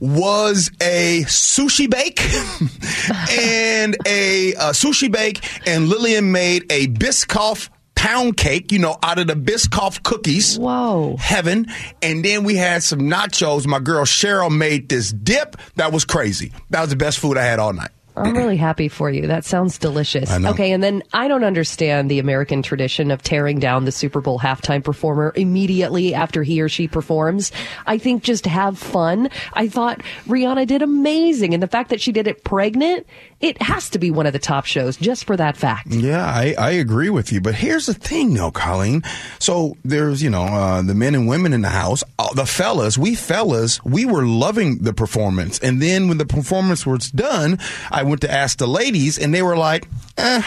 was 0.00 0.70
a 0.80 1.22
sushi 1.26 1.88
bake 1.90 2.20
and 3.30 3.94
a 4.06 4.54
uh, 4.54 4.72
sushi 4.72 5.12
bake 5.12 5.44
and 5.66 5.88
Lillian 5.88 6.32
made 6.32 6.64
a 6.72 6.86
Biscoff 6.88 7.68
pound 8.00 8.34
cake, 8.38 8.72
you 8.72 8.78
know, 8.78 8.96
out 9.02 9.18
of 9.18 9.26
the 9.26 9.34
Biscoff 9.34 10.02
cookies. 10.02 10.58
Whoa. 10.58 11.16
Heaven. 11.18 11.66
And 12.00 12.24
then 12.24 12.44
we 12.44 12.56
had 12.56 12.82
some 12.82 13.00
nachos. 13.00 13.66
My 13.66 13.78
girl 13.78 14.06
Cheryl 14.06 14.50
made 14.50 14.88
this 14.88 15.12
dip. 15.12 15.56
That 15.76 15.92
was 15.92 16.06
crazy. 16.06 16.50
That 16.70 16.80
was 16.80 16.88
the 16.88 16.96
best 16.96 17.18
food 17.18 17.36
I 17.36 17.42
had 17.42 17.58
all 17.58 17.74
night. 17.74 17.90
I'm 18.22 18.36
really 18.36 18.56
happy 18.56 18.88
for 18.88 19.10
you. 19.10 19.26
That 19.26 19.44
sounds 19.44 19.78
delicious. 19.78 20.30
I 20.30 20.38
know. 20.38 20.50
Okay, 20.50 20.72
and 20.72 20.82
then 20.82 21.02
I 21.12 21.28
don't 21.28 21.44
understand 21.44 22.10
the 22.10 22.18
American 22.18 22.62
tradition 22.62 23.10
of 23.10 23.22
tearing 23.22 23.58
down 23.58 23.84
the 23.84 23.92
Super 23.92 24.20
Bowl 24.20 24.38
halftime 24.38 24.82
performer 24.82 25.32
immediately 25.36 26.14
after 26.14 26.42
he 26.42 26.60
or 26.60 26.68
she 26.68 26.88
performs. 26.88 27.52
I 27.86 27.98
think 27.98 28.22
just 28.22 28.46
have 28.46 28.78
fun. 28.78 29.30
I 29.52 29.68
thought 29.68 30.00
Rihanna 30.26 30.66
did 30.66 30.82
amazing, 30.82 31.54
and 31.54 31.62
the 31.62 31.68
fact 31.68 31.90
that 31.90 32.00
she 32.00 32.12
did 32.12 32.26
it 32.26 32.44
pregnant, 32.44 33.06
it 33.40 33.60
has 33.62 33.90
to 33.90 33.98
be 33.98 34.10
one 34.10 34.26
of 34.26 34.32
the 34.32 34.38
top 34.38 34.66
shows 34.66 34.96
just 34.96 35.24
for 35.24 35.36
that 35.36 35.56
fact. 35.56 35.88
Yeah, 35.88 36.24
I, 36.24 36.54
I 36.58 36.70
agree 36.72 37.10
with 37.10 37.32
you. 37.32 37.40
But 37.40 37.54
here's 37.54 37.86
the 37.86 37.94
thing, 37.94 38.34
though, 38.34 38.50
Colleen. 38.50 39.02
So 39.38 39.76
there's, 39.84 40.22
you 40.22 40.30
know, 40.30 40.44
uh, 40.44 40.82
the 40.82 40.94
men 40.94 41.14
and 41.14 41.26
women 41.26 41.52
in 41.52 41.62
the 41.62 41.70
house, 41.70 42.04
uh, 42.18 42.32
the 42.34 42.46
fellas, 42.46 42.98
we 42.98 43.14
fellas, 43.14 43.82
we 43.84 44.04
were 44.04 44.26
loving 44.26 44.78
the 44.78 44.92
performance. 44.92 45.58
And 45.60 45.80
then 45.80 46.08
when 46.08 46.18
the 46.18 46.26
performance 46.26 46.84
was 46.84 47.10
done, 47.10 47.58
I 47.90 48.02
went 48.10 48.20
to 48.22 48.30
ask 48.30 48.58
the 48.58 48.68
ladies, 48.68 49.18
and 49.18 49.34
they 49.34 49.42
were 49.42 49.56
like, 49.56 49.86
eh, 50.18 50.42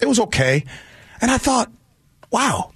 it 0.00 0.06
was 0.06 0.20
okay. 0.20 0.64
And 1.20 1.30
I 1.30 1.38
thought, 1.38 1.70
wow. 2.30 2.72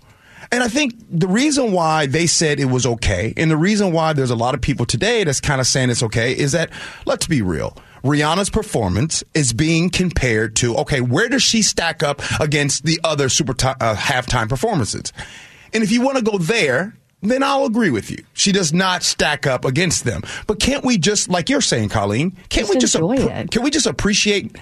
And 0.51 0.63
I 0.63 0.69
think 0.69 0.95
the 1.09 1.29
reason 1.29 1.73
why 1.73 2.07
they 2.07 2.27
said 2.27 2.61
it 2.61 2.67
was 2.67 2.85
okay, 2.85 3.33
and 3.37 3.51
the 3.51 3.57
reason 3.57 3.93
why 3.93 4.13
there's 4.13 4.31
a 4.31 4.37
lot 4.37 4.55
of 4.55 4.61
people 4.61 4.85
today 4.85 5.25
that's 5.25 5.41
kind 5.41 5.61
of 5.61 5.67
saying 5.67 5.89
it's 5.89 6.03
okay, 6.03 6.37
is 6.37 6.53
that 6.53 6.71
let's 7.07 7.27
be 7.27 7.41
real. 7.41 7.77
Rihanna's 8.05 8.51
performance 8.51 9.23
is 9.33 9.53
being 9.53 9.89
compared 9.89 10.57
to 10.57 10.77
okay, 10.79 11.01
where 11.01 11.29
does 11.29 11.43
she 11.43 11.63
stack 11.63 12.03
up 12.03 12.21
against 12.41 12.85
the 12.85 13.01
other 13.05 13.29
super 13.29 13.55
ti 13.55 13.69
uh, 13.69 13.95
halftime 13.95 14.49
performances? 14.49 15.13
And 15.73 15.83
if 15.83 15.91
you 15.91 16.03
want 16.03 16.19
to 16.19 16.25
go 16.25 16.37
there, 16.37 16.95
then 17.31 17.43
I'll 17.43 17.65
agree 17.67 17.91
with 17.91 18.11
you. 18.11 18.25
She 18.33 18.51
does 18.53 18.73
not 18.73 19.03
stack 19.03 19.47
up 19.47 19.65
against 19.65 20.05
them. 20.05 20.23
But 20.47 20.59
can't 20.61 20.85
we 20.85 20.99
just, 20.99 21.29
like 21.29 21.49
you're 21.49 21.61
saying, 21.61 21.91
Colleen, 21.91 22.33
can't 22.49 22.67
Just 22.67 22.71
we 22.75 22.79
just 22.81 22.95
enjoy 22.97 23.17
appre- 23.17 23.41
it. 23.45 23.51
can 23.51 23.63
we 23.63 23.71
just 23.71 23.87
appreciate 23.87 24.57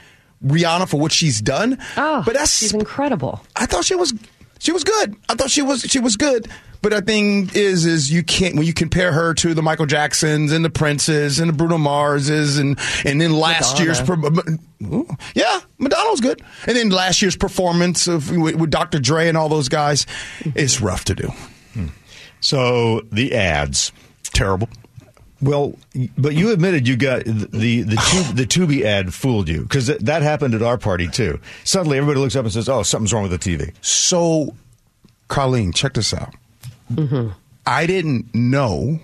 Rihanna 0.44 0.88
for 0.88 1.00
what 1.00 1.12
she's 1.12 1.40
done? 1.40 1.78
Oh, 1.96 2.22
but 2.24 2.34
that's 2.34 2.56
she's 2.58 2.74
incredible. 2.74 3.40
I 3.56 3.66
thought 3.66 3.84
she 3.84 3.94
was 3.94 4.12
she 4.58 4.72
was 4.72 4.84
good. 4.84 5.16
I 5.28 5.34
thought 5.34 5.50
she 5.50 5.62
was 5.62 5.80
she 5.82 5.98
was 6.00 6.16
good. 6.16 6.48
But 6.82 6.92
the 6.92 7.02
thing 7.02 7.50
is, 7.52 7.84
is 7.84 8.10
you 8.10 8.22
can't 8.22 8.56
when 8.56 8.64
you 8.66 8.72
compare 8.72 9.12
her 9.12 9.34
to 9.34 9.52
the 9.52 9.60
Michael 9.60 9.84
Jacksons 9.84 10.50
and 10.50 10.64
the 10.64 10.70
Princes 10.70 11.38
and 11.38 11.50
the 11.50 11.52
Bruno 11.52 11.76
Marses 11.76 12.56
and 12.58 12.78
and 13.04 13.20
then 13.20 13.34
last 13.34 13.78
Madonna. 13.78 13.84
year's 13.84 14.00
per- 14.00 14.58
yeah 15.34 15.60
Madonna 15.78 16.10
was 16.10 16.20
good 16.22 16.40
and 16.66 16.74
then 16.76 16.88
last 16.88 17.20
year's 17.20 17.36
performance 17.36 18.06
of 18.06 18.34
with, 18.34 18.54
with 18.56 18.70
Dr. 18.70 18.98
Dre 18.98 19.28
and 19.28 19.36
all 19.36 19.50
those 19.50 19.68
guys, 19.68 20.06
it's 20.54 20.80
rough 20.80 21.04
to 21.04 21.14
do. 21.14 21.28
Hmm. 21.74 21.86
So 22.40 23.02
the 23.12 23.34
ads. 23.34 23.92
Terrible. 24.24 24.68
Well, 25.42 25.74
but 26.18 26.34
you 26.34 26.50
admitted 26.50 26.86
you 26.86 26.96
got 26.96 27.24
the 27.24 27.82
the 27.82 27.96
tube, 28.10 28.36
the 28.36 28.46
Tubi 28.46 28.82
ad 28.82 29.14
fooled 29.14 29.48
you 29.48 29.62
because 29.62 29.86
that 29.86 30.22
happened 30.22 30.54
at 30.54 30.62
our 30.62 30.78
party 30.78 31.08
too. 31.08 31.40
Suddenly, 31.64 31.98
everybody 31.98 32.20
looks 32.20 32.36
up 32.36 32.44
and 32.44 32.52
says, 32.52 32.68
"Oh, 32.68 32.82
something's 32.82 33.12
wrong 33.12 33.28
with 33.28 33.32
the 33.32 33.38
TV." 33.38 33.72
So, 33.80 34.54
Colleen, 35.28 35.72
check 35.72 35.94
this 35.94 36.12
out. 36.12 36.34
Mm-hmm. 36.92 37.30
I 37.66 37.86
didn't 37.86 38.34
know 38.34 39.00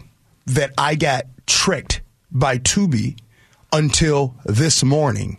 that 0.46 0.72
I 0.76 0.94
got 0.94 1.26
tricked 1.46 2.02
by 2.30 2.58
Tubi 2.58 3.16
until 3.72 4.34
this 4.44 4.82
morning. 4.84 5.38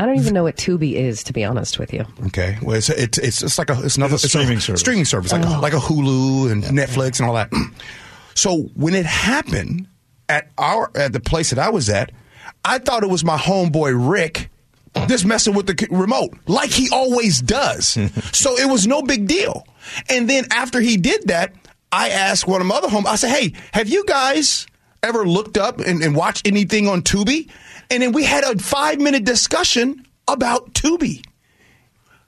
I 0.00 0.06
don't 0.06 0.16
even 0.16 0.32
know 0.32 0.44
what 0.44 0.56
Tubi 0.56 0.94
is, 0.94 1.22
to 1.24 1.34
be 1.34 1.44
honest 1.44 1.78
with 1.78 1.92
you. 1.92 2.06
Okay, 2.28 2.56
well, 2.62 2.74
it's 2.74 2.88
it's 2.88 3.18
it's, 3.18 3.42
it's 3.42 3.58
like 3.58 3.68
a 3.68 3.78
it's 3.84 3.98
another 3.98 4.14
It's 4.14 4.24
a 4.24 4.30
streaming 4.30 4.58
service. 4.58 4.80
streaming 4.80 5.04
service 5.04 5.30
like 5.30 5.44
oh. 5.44 5.60
like 5.60 5.74
a 5.74 5.78
Hulu 5.78 6.50
and 6.50 6.64
Netflix 6.64 7.20
and 7.20 7.28
all 7.28 7.34
that. 7.34 7.52
so 8.34 8.62
when 8.74 8.94
it 8.94 9.04
happened 9.04 9.88
at 10.30 10.50
our 10.56 10.90
at 10.94 11.12
the 11.12 11.20
place 11.20 11.50
that 11.50 11.58
I 11.58 11.68
was 11.68 11.90
at, 11.90 12.12
I 12.64 12.78
thought 12.78 13.02
it 13.02 13.10
was 13.10 13.24
my 13.24 13.36
homeboy 13.36 13.92
Rick 14.10 14.48
just 15.06 15.26
messing 15.26 15.52
with 15.52 15.66
the 15.66 15.86
remote 15.90 16.30
like 16.46 16.70
he 16.70 16.88
always 16.90 17.42
does. 17.42 17.86
so 18.32 18.56
it 18.56 18.70
was 18.70 18.86
no 18.86 19.02
big 19.02 19.28
deal. 19.28 19.66
And 20.08 20.30
then 20.30 20.46
after 20.50 20.80
he 20.80 20.96
did 20.96 21.28
that, 21.28 21.54
I 21.92 22.08
asked 22.08 22.48
one 22.48 22.62
of 22.62 22.66
my 22.66 22.76
other 22.76 22.88
home. 22.88 23.06
I 23.06 23.16
said, 23.16 23.36
"Hey, 23.36 23.52
have 23.74 23.90
you 23.90 24.06
guys 24.06 24.66
ever 25.02 25.26
looked 25.26 25.58
up 25.58 25.78
and, 25.78 26.02
and 26.02 26.16
watched 26.16 26.46
anything 26.46 26.88
on 26.88 27.02
Tubi?" 27.02 27.50
And 27.90 28.02
then 28.02 28.12
we 28.12 28.24
had 28.24 28.44
a 28.44 28.58
five 28.58 29.00
minute 29.00 29.24
discussion 29.24 30.06
about 30.28 30.72
Tubi 30.74 31.22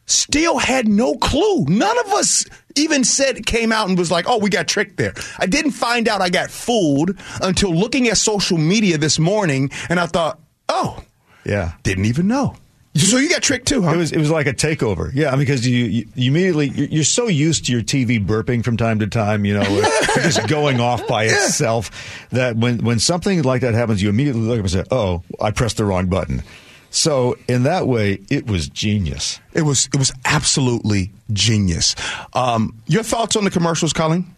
still 0.06 0.58
had 0.58 0.88
no 0.88 1.14
clue. 1.14 1.64
None 1.68 1.98
of 2.00 2.06
us 2.12 2.44
even 2.74 3.04
said 3.04 3.46
came 3.46 3.70
out 3.72 3.88
and 3.88 3.96
was 3.96 4.10
like, 4.10 4.24
"Oh, 4.28 4.38
we 4.38 4.50
got 4.50 4.66
tricked 4.66 4.96
there." 4.96 5.14
I 5.38 5.46
didn't 5.46 5.70
find 5.72 6.08
out 6.08 6.20
I 6.20 6.28
got 6.28 6.50
fooled 6.50 7.16
until 7.40 7.74
looking 7.74 8.08
at 8.08 8.18
social 8.18 8.58
media 8.58 8.98
this 8.98 9.18
morning, 9.18 9.70
and 9.88 10.00
I 10.00 10.06
thought, 10.06 10.40
"Oh, 10.68 11.02
Yeah. 11.44 11.72
didn't 11.82 12.06
even 12.06 12.26
know." 12.26 12.56
So 12.94 13.16
you 13.16 13.30
got 13.30 13.42
tricked 13.42 13.68
too, 13.68 13.82
huh? 13.82 13.92
It 13.92 13.96
was 13.96 14.12
it 14.12 14.18
was 14.18 14.30
like 14.30 14.46
a 14.46 14.52
takeover. 14.52 15.10
Yeah, 15.14 15.28
I 15.28 15.30
mean, 15.32 15.40
because 15.40 15.66
you, 15.66 15.84
you, 15.84 16.08
you 16.14 16.30
immediately 16.30 16.68
you're, 16.68 16.88
you're 16.88 17.04
so 17.04 17.26
used 17.26 17.64
to 17.66 17.72
your 17.72 17.80
TV 17.80 18.24
burping 18.24 18.62
from 18.62 18.76
time 18.76 18.98
to 18.98 19.06
time, 19.06 19.46
you 19.46 19.54
know, 19.54 19.62
just 20.16 20.46
going 20.46 20.78
off 20.78 21.06
by 21.06 21.24
itself. 21.24 22.26
That 22.30 22.56
when 22.56 22.84
when 22.84 22.98
something 22.98 23.42
like 23.42 23.62
that 23.62 23.72
happens, 23.72 24.02
you 24.02 24.10
immediately 24.10 24.42
look 24.42 24.58
up 24.58 24.64
and 24.64 24.70
say, 24.70 24.84
"Oh, 24.90 25.22
I 25.40 25.52
pressed 25.52 25.78
the 25.78 25.86
wrong 25.86 26.08
button." 26.08 26.42
So 26.90 27.38
in 27.48 27.62
that 27.62 27.86
way, 27.86 28.20
it 28.28 28.46
was 28.46 28.68
genius. 28.68 29.40
It 29.54 29.62
was 29.62 29.88
it 29.94 29.96
was 29.96 30.12
absolutely 30.26 31.12
genius. 31.32 31.96
Um, 32.34 32.78
your 32.86 33.02
thoughts 33.02 33.36
on 33.36 33.44
the 33.44 33.50
commercials, 33.50 33.94
Colleen? 33.94 34.36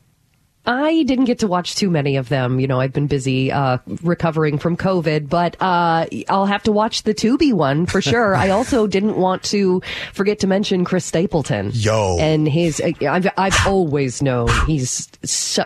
I 0.67 1.03
didn't 1.03 1.27
get 1.27 1.41
to 1.41 1.47
watch 1.47 1.75
too 1.75 1.91
many 1.91 2.17
of 2.17 2.29
them. 2.29 2.59
You 2.59 2.67
know, 2.67 2.81
I've 2.81 2.93
been 2.93 3.07
busy 3.07 3.53
uh, 3.53 3.79
recovering 4.03 4.59
from 4.59 4.77
COVID, 4.77 5.29
but 5.29 5.61
uh, 5.61 6.07
I'll 6.29 6.47
have 6.47 6.63
to 6.65 6.73
watch 6.73 7.03
the 7.03 7.13
Tubi 7.15 7.53
one 7.53 7.87
for 7.87 8.01
sure. 8.03 8.35
I 8.35 8.51
also 8.51 8.87
didn't 8.87 9.17
want 9.17 9.43
to 9.45 9.83
forget 10.13 10.39
to 10.41 10.47
mention 10.47 10.85
Chris 10.85 11.05
Stapleton. 11.05 11.71
Yo. 11.75 12.17
and 12.19 12.49
his 12.49 12.81
uh, 12.81 12.93
I've 13.07 13.29
I've 13.37 13.67
always 13.67 14.23
known 14.23 14.49
he's 14.67 15.09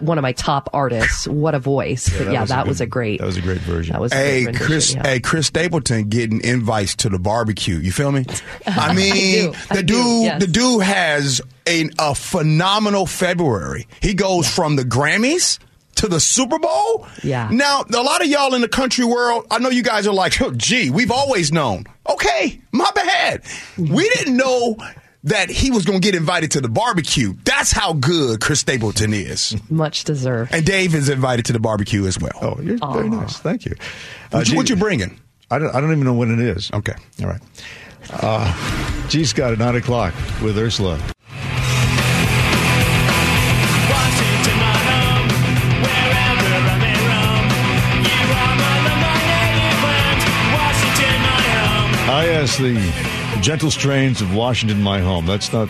one 0.00 0.18
of 0.18 0.22
my 0.22 0.32
top 0.32 0.68
artists. 0.72 1.28
What 1.28 1.54
a 1.54 1.58
voice! 1.60 2.08
But 2.08 2.32
yeah, 2.32 2.44
that, 2.44 2.66
was, 2.66 2.78
good- 2.78 2.84
a 2.84 2.86
great. 2.88 3.20
That 3.20 3.26
was 3.26 3.36
a 3.36 3.42
great 3.42 3.60
version. 3.60 3.92
That 3.92 4.00
was 4.00 4.12
a 4.12 4.16
Hey, 4.16 4.44
great 4.44 4.46
rendition, 4.46 4.66
Chris. 4.66 4.94
yeah. 4.94 5.06
Hey, 5.06 5.20
Chris 5.20 5.46
Stapleton 5.46 6.08
getting 6.08 6.40
invites 6.42 6.96
to 6.96 7.08
the 7.08 7.18
barbecue. 7.18 7.76
You 7.76 7.92
feel 7.92 8.10
me? 8.12 8.24
I 8.66 8.92
mean. 8.94 9.54
I 9.70 9.76
the 9.76 9.82
do, 9.82 9.94
dude, 9.94 10.22
yes. 10.24 10.40
the 10.40 10.46
dude 10.48 10.82
has 10.82 11.40
a, 11.68 11.88
a 11.98 12.14
phenomenal 12.14 13.06
February. 13.06 13.86
He 14.00 14.14
goes 14.14 14.48
from 14.48 14.76
the 14.76 14.82
Grammys 14.82 15.58
to 15.96 16.08
the 16.08 16.20
Super 16.20 16.58
Bowl. 16.58 17.06
Yeah. 17.22 17.48
Now, 17.52 17.82
a 17.82 18.02
lot 18.02 18.22
of 18.22 18.28
y'all 18.28 18.54
in 18.54 18.60
the 18.62 18.68
country 18.68 19.04
world, 19.04 19.46
I 19.50 19.58
know 19.58 19.68
you 19.68 19.82
guys 19.82 20.06
are 20.06 20.14
like, 20.14 20.40
oh, 20.40 20.52
gee, 20.52 20.90
we've 20.90 21.10
always 21.10 21.52
known. 21.52 21.84
Okay, 22.08 22.60
my 22.72 22.90
bad. 22.94 23.42
We 23.76 24.08
didn't 24.08 24.36
know. 24.36 24.76
That 25.24 25.50
he 25.50 25.72
was 25.72 25.84
going 25.84 26.00
to 26.00 26.06
get 26.06 26.14
invited 26.14 26.52
to 26.52 26.60
the 26.60 26.68
barbecue. 26.68 27.34
That's 27.44 27.72
how 27.72 27.92
good 27.92 28.40
Chris 28.40 28.60
Stapleton 28.60 29.12
is. 29.12 29.56
Much 29.68 30.04
deserved. 30.04 30.54
And 30.54 30.64
Dave 30.64 30.94
is 30.94 31.08
invited 31.08 31.44
to 31.46 31.52
the 31.52 31.58
barbecue 31.58 32.06
as 32.06 32.20
well. 32.20 32.38
Oh, 32.40 32.60
you're 32.62 32.78
very 32.78 33.10
nice. 33.10 33.36
Thank 33.36 33.66
you. 33.66 33.74
what, 34.30 34.38
you, 34.38 34.52
gee, 34.52 34.56
what 34.56 34.70
you 34.70 34.76
bringing? 34.76 35.18
I 35.50 35.58
don't. 35.58 35.74
I 35.74 35.80
don't 35.80 35.90
even 35.90 36.04
know 36.04 36.14
what 36.14 36.28
it 36.28 36.38
is. 36.38 36.70
Okay. 36.72 36.94
All 37.20 37.26
right. 37.26 37.40
Uh, 38.10 39.08
Gee 39.08 39.24
Scott 39.24 39.52
at 39.52 39.58
9 39.58 39.74
o'clock 39.76 40.14
with 40.40 40.56
Ursula. 40.56 41.00
I 52.08 52.28
asked 52.28 52.58
the 52.58 52.74
gentle 53.42 53.70
strains 53.70 54.22
of 54.22 54.34
Washington, 54.34 54.82
my 54.82 55.00
home. 55.00 55.26
That's 55.26 55.52
not 55.52 55.68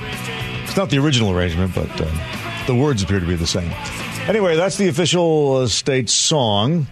it's 0.63 0.77
not 0.77 0.89
the 0.89 0.99
original 0.99 1.37
arrangement, 1.37 1.75
but 1.75 1.91
uh, 2.01 2.65
the 2.69 2.77
words 2.77 3.03
appear 3.03 3.19
to 3.19 3.27
be 3.27 3.35
the 3.35 3.45
same. 3.45 3.73
Anyway, 4.29 4.55
that's 4.55 4.77
the 4.77 4.87
official 4.87 5.57
uh, 5.57 5.67
state 5.67 6.09
song. 6.09 6.87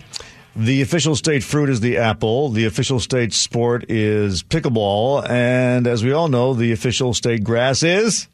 The 0.57 0.83
official 0.83 1.15
state 1.15 1.45
fruit 1.45 1.69
is 1.69 1.79
the 1.79 1.99
apple. 1.99 2.49
The 2.49 2.65
official 2.65 2.99
state 2.99 3.33
sport 3.33 3.89
is 3.89 4.43
pickleball, 4.43 5.31
and 5.31 5.87
as 5.87 6.03
we 6.03 6.13
all 6.13 6.27
know, 6.27 6.53
the 6.53 6.73
official 6.73 7.15
state 7.15 7.45
grass 7.45 7.85
is 7.85 8.27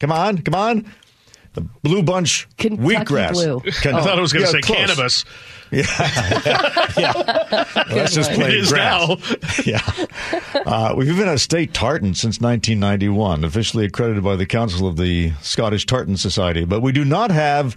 come 0.00 0.10
on, 0.10 0.38
come 0.38 0.56
on, 0.56 0.92
the 1.56 1.62
blue 1.82 2.02
bunch 2.04 2.46
Kentucky 2.56 2.82
wheatgrass. 2.88 3.32
blue. 3.32 3.60
Ken- 3.82 3.94
I 3.96 4.02
thought 4.02 4.18
I 4.18 4.20
was 4.20 4.32
going 4.32 4.46
to 4.46 4.52
Yeah, 4.52 4.52
say 4.52 4.60
close. 4.60 4.78
cannabis. 4.78 5.24
Let's 5.72 5.88
just 8.14 8.30
It 8.30 8.34
play 8.36 8.52
is 8.52 8.70
grass. 8.70 9.08
now. 9.08 9.16
yeah. 9.64 10.60
Uh, 10.64 10.94
we've 10.96 11.08
even 11.08 11.26
had 11.26 11.34
a 11.34 11.38
state 11.38 11.74
tartan 11.74 12.14
since 12.14 12.40
1991, 12.40 13.42
officially 13.44 13.84
accredited 13.84 14.22
by 14.22 14.36
the 14.36 14.46
Council 14.46 14.86
of 14.86 14.96
the 14.96 15.32
Scottish 15.42 15.84
Tartan 15.86 16.16
Society. 16.16 16.64
But 16.64 16.82
we 16.82 16.92
do 16.92 17.04
not 17.04 17.30
have 17.30 17.76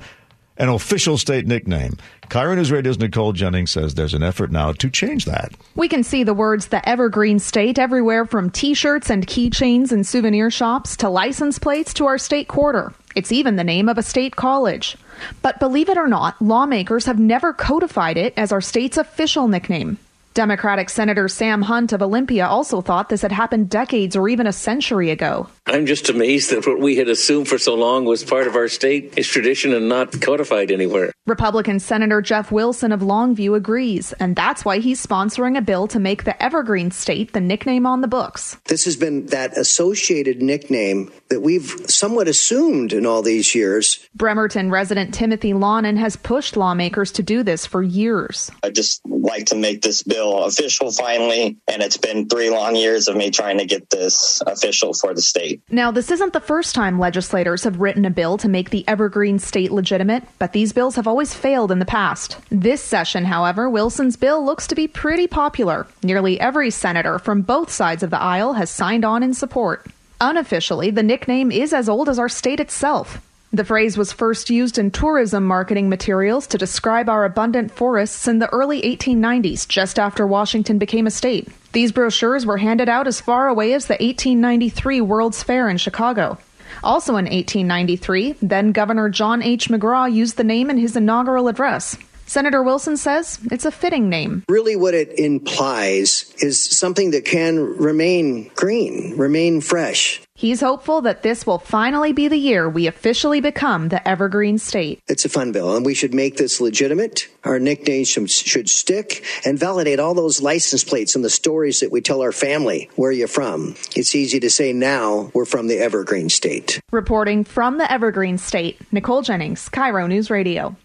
an 0.58 0.70
official 0.70 1.18
state 1.18 1.48
nickname. 1.48 1.94
KIRO 2.30 2.56
News 2.58 2.70
Radio's 2.72 3.00
Nicole 3.00 3.32
Jennings 3.34 3.72
says 3.72 3.96
there's 3.96 4.14
an 4.14 4.22
effort 4.24 4.52
now 4.52 4.72
to 4.74 4.90
change 4.90 5.26
that. 5.26 5.54
We 5.76 5.88
can 5.88 6.04
see 6.04 6.24
the 6.24 6.34
words 6.34 6.68
the 6.68 6.88
Evergreen 6.88 7.40
State 7.40 7.80
everywhere 7.80 8.26
from 8.26 8.50
t 8.52 8.74
shirts 8.74 9.10
and 9.10 9.26
keychains 9.26 9.92
and 9.92 10.06
souvenir 10.06 10.52
shops 10.52 10.98
to 10.98 11.10
license 11.10 11.58
plates 11.60 11.94
to 11.96 12.06
our 12.08 12.18
state 12.20 12.48
quarter. 12.50 12.94
It's 13.16 13.32
even 13.32 13.56
the 13.56 13.64
name 13.64 13.90
of 13.90 13.98
a 13.98 14.04
state 14.04 14.36
college. 14.36 14.98
But 15.42 15.60
believe 15.60 15.90
it 15.90 15.98
or 15.98 16.08
not, 16.08 16.42
lawmakers 16.42 17.06
have 17.06 17.20
never 17.20 17.54
codified 17.54 18.18
it 18.18 18.34
as 18.38 18.52
our 18.52 18.62
state's 18.62 18.98
official 18.98 19.48
nickname. 19.48 19.98
Democratic 20.34 20.90
Senator 20.90 21.28
Sam 21.28 21.64
Hunt 21.64 21.92
of 21.92 22.02
Olympia 22.02 22.46
also 22.46 22.82
thought 22.82 23.10
this 23.10 23.24
had 23.24 23.32
happened 23.32 23.70
decades 23.70 24.16
or 24.16 24.30
even 24.30 24.48
a 24.48 24.54
century 24.54 25.10
ago. 25.10 25.50
I'm 25.66 25.86
just 25.86 26.10
amazed 26.10 26.52
that 26.52 26.66
what 26.66 26.80
we 26.80 26.96
had 26.96 27.10
assumed 27.10 27.48
for 27.48 27.58
so 27.58 27.76
long 27.76 28.06
was 28.06 28.24
part 28.24 28.48
of 28.48 28.56
our 28.56 28.68
state 28.68 29.16
is 29.18 29.28
tradition 29.28 29.74
and 29.74 29.90
not 29.90 30.22
codified 30.22 30.72
anywhere. 30.72 31.12
Republican 31.26 31.80
Senator 31.80 32.22
Jeff 32.22 32.52
Wilson 32.52 32.92
of 32.92 33.02
Longview 33.02 33.56
agrees, 33.56 34.14
and 34.14 34.36
that's 34.36 34.64
why 34.64 34.80
he's 34.80 35.06
sponsoring 35.06 35.58
a 35.58 35.62
bill 35.62 35.88
to 35.88 36.00
make 36.00 36.24
the 36.24 36.42
Evergreen 36.42 36.92
State 36.92 37.34
the 37.34 37.42
nickname 37.42 37.86
on 37.86 38.02
the 38.02 38.08
books. 38.08 38.58
This 38.66 38.86
has 38.86 38.96
been 38.96 39.26
that 39.28 39.58
associated 39.58 40.42
nickname 40.42 41.12
that 41.30 41.42
we've 41.42 41.70
somewhat 41.88 42.28
assumed 42.28 42.94
in 42.94 43.06
all 43.06 43.22
these 43.22 43.54
years. 43.54 44.08
Bremerton 44.16 44.72
resident 44.72 45.14
Timothy 45.14 45.54
Lonan 45.54 45.98
has 45.98 46.16
pushed 46.16 46.58
lawmakers 46.58 47.12
to 47.14 47.24
do 47.24 47.44
this 47.44 47.66
for 47.66 47.84
years. 47.84 48.50
I 48.64 48.70
just 48.70 49.02
like 49.06 49.46
to 49.48 49.56
make 49.56 49.82
this 49.82 50.02
bill 50.02 50.19
official 50.20 50.92
finally, 50.92 51.58
and 51.68 51.82
it's 51.82 51.98
been 51.98 52.28
three 52.28 52.50
long 52.50 52.76
years 52.76 53.08
of 53.08 53.16
me 53.16 53.32
trying 53.32 53.58
to 53.58 53.66
get 53.66 53.90
this 53.90 54.42
official 54.46 54.94
for 54.94 55.14
the 55.14 55.22
state. 55.22 55.62
Now, 55.70 55.92
this 55.92 56.12
isn't 56.12 56.34
the 56.34 56.40
first 56.40 56.76
time 56.76 57.00
legislators 57.00 57.64
have 57.64 57.80
written 57.80 58.06
a 58.06 58.10
bill 58.10 58.38
to 58.38 58.50
make 58.50 58.70
the 58.70 58.88
Evergreen 58.88 59.40
State 59.40 59.72
legitimate, 59.72 60.24
but 60.38 60.54
these 60.54 60.74
bills 60.74 60.96
have 60.96 61.08
always 61.08 61.34
failed 61.34 61.72
in 61.72 61.80
the 61.80 61.86
past. 61.86 62.38
This 62.50 62.84
session, 62.84 63.26
however, 63.26 63.70
Wilson's 63.70 64.18
bill 64.18 64.44
looks 64.44 64.68
to 64.68 64.76
be 64.76 64.88
pretty 64.88 65.28
popular. 65.28 65.88
Nearly 66.04 66.40
every 66.40 66.72
senator 66.72 67.20
from 67.20 67.42
both 67.42 67.72
sides 67.72 68.04
of 68.04 68.10
the 68.10 68.22
aisle 68.22 68.54
has 68.54 68.70
signed 68.70 69.06
on 69.06 69.24
in 69.24 69.34
support. 69.34 69.86
Unofficially, 70.22 70.92
the 70.92 71.04
nickname 71.04 71.52
is 71.52 71.74
as 71.74 71.88
old 71.88 72.10
as 72.10 72.20
our 72.20 72.30
state 72.30 72.60
itself. 72.60 73.22
The 73.52 73.66
phrase 73.66 73.98
was 73.98 74.14
first 74.14 74.52
used 74.52 74.78
in 74.78 74.92
tourism 74.92 75.44
marketing 75.44 75.90
materials 75.90 76.46
to 76.48 76.58
describe 76.60 77.10
our 77.10 77.26
abundant 77.26 77.72
forests 77.72 78.28
in 78.28 78.38
the 78.38 78.50
early 78.50 78.80
1890s, 78.84 79.68
just 79.68 79.98
after 79.98 80.28
Washington 80.28 80.78
became 80.78 81.08
a 81.08 81.12
state. 81.12 81.48
These 81.72 81.92
brochures 81.92 82.46
were 82.46 82.58
handed 82.58 82.90
out 82.90 83.08
as 83.08 83.22
far 83.22 83.48
away 83.48 83.74
as 83.74 83.88
the 83.88 83.94
1893 83.94 85.02
World's 85.02 85.42
Fair 85.42 85.68
in 85.68 85.78
Chicago. 85.78 86.38
Also 86.84 87.14
in 87.14 87.26
1893, 87.26 88.36
then 88.40 88.72
Governor 88.72 89.10
John 89.10 89.42
H. 89.42 89.68
McGraw 89.68 90.12
used 90.14 90.38
the 90.38 90.44
name 90.44 90.70
in 90.70 90.78
his 90.78 90.96
inaugural 90.96 91.48
address. 91.48 91.98
Senator 92.30 92.62
Wilson 92.62 92.96
says 92.96 93.40
it's 93.52 93.66
a 93.66 93.72
fitting 93.72 94.08
name. 94.08 94.44
Really, 94.48 94.76
what 94.76 94.94
it 94.94 95.18
implies 95.18 96.32
is 96.38 96.64
something 96.64 97.10
that 97.10 97.26
can 97.26 97.58
remain 97.58 98.52
green, 98.54 99.18
remain 99.18 99.62
fresh. 99.62 100.22
He's 100.36 100.62
hopeful 100.62 101.02
that 101.02 101.24
this 101.24 101.48
will 101.48 101.58
finally 101.58 102.14
be 102.14 102.28
the 102.28 102.38
year 102.38 102.70
we 102.70 102.86
officially 102.86 103.42
become 103.42 103.90
the 103.90 104.08
Evergreen 104.08 104.60
State. 104.60 105.02
It's 105.08 105.26
a 105.26 105.30
fun 105.30 105.52
bill, 105.52 105.76
and 105.76 105.84
we 105.84 105.96
should 105.96 106.14
make 106.14 106.38
this 106.38 106.62
legitimate. 106.62 107.28
Our 107.46 107.58
nicknames 107.58 108.10
should, 108.10 108.30
should 108.30 108.70
stick 108.70 109.26
and 109.44 109.58
validate 109.58 110.00
all 110.00 110.14
those 110.14 110.40
license 110.40 110.84
plates 110.84 111.16
and 111.16 111.26
the 111.26 111.32
stories 111.32 111.80
that 111.80 111.92
we 111.92 112.00
tell 112.00 112.22
our 112.22 112.32
family. 112.32 112.92
Where 112.96 113.10
are 113.10 113.12
you 113.12 113.26
from? 113.26 113.74
It's 113.96 114.14
easy 114.14 114.40
to 114.42 114.52
say 114.52 114.72
now 114.72 115.32
we're 115.34 115.46
from 115.46 115.66
the 115.66 115.80
Evergreen 115.80 116.30
State. 116.30 116.80
Reporting 116.92 117.44
from 117.44 117.80
the 117.80 117.92
Evergreen 117.92 118.38
State, 118.38 118.80
Nicole 118.94 119.24
Jennings, 119.24 119.68
KIRO 119.68 120.08
News 120.08 120.30
Radio. 120.30 120.78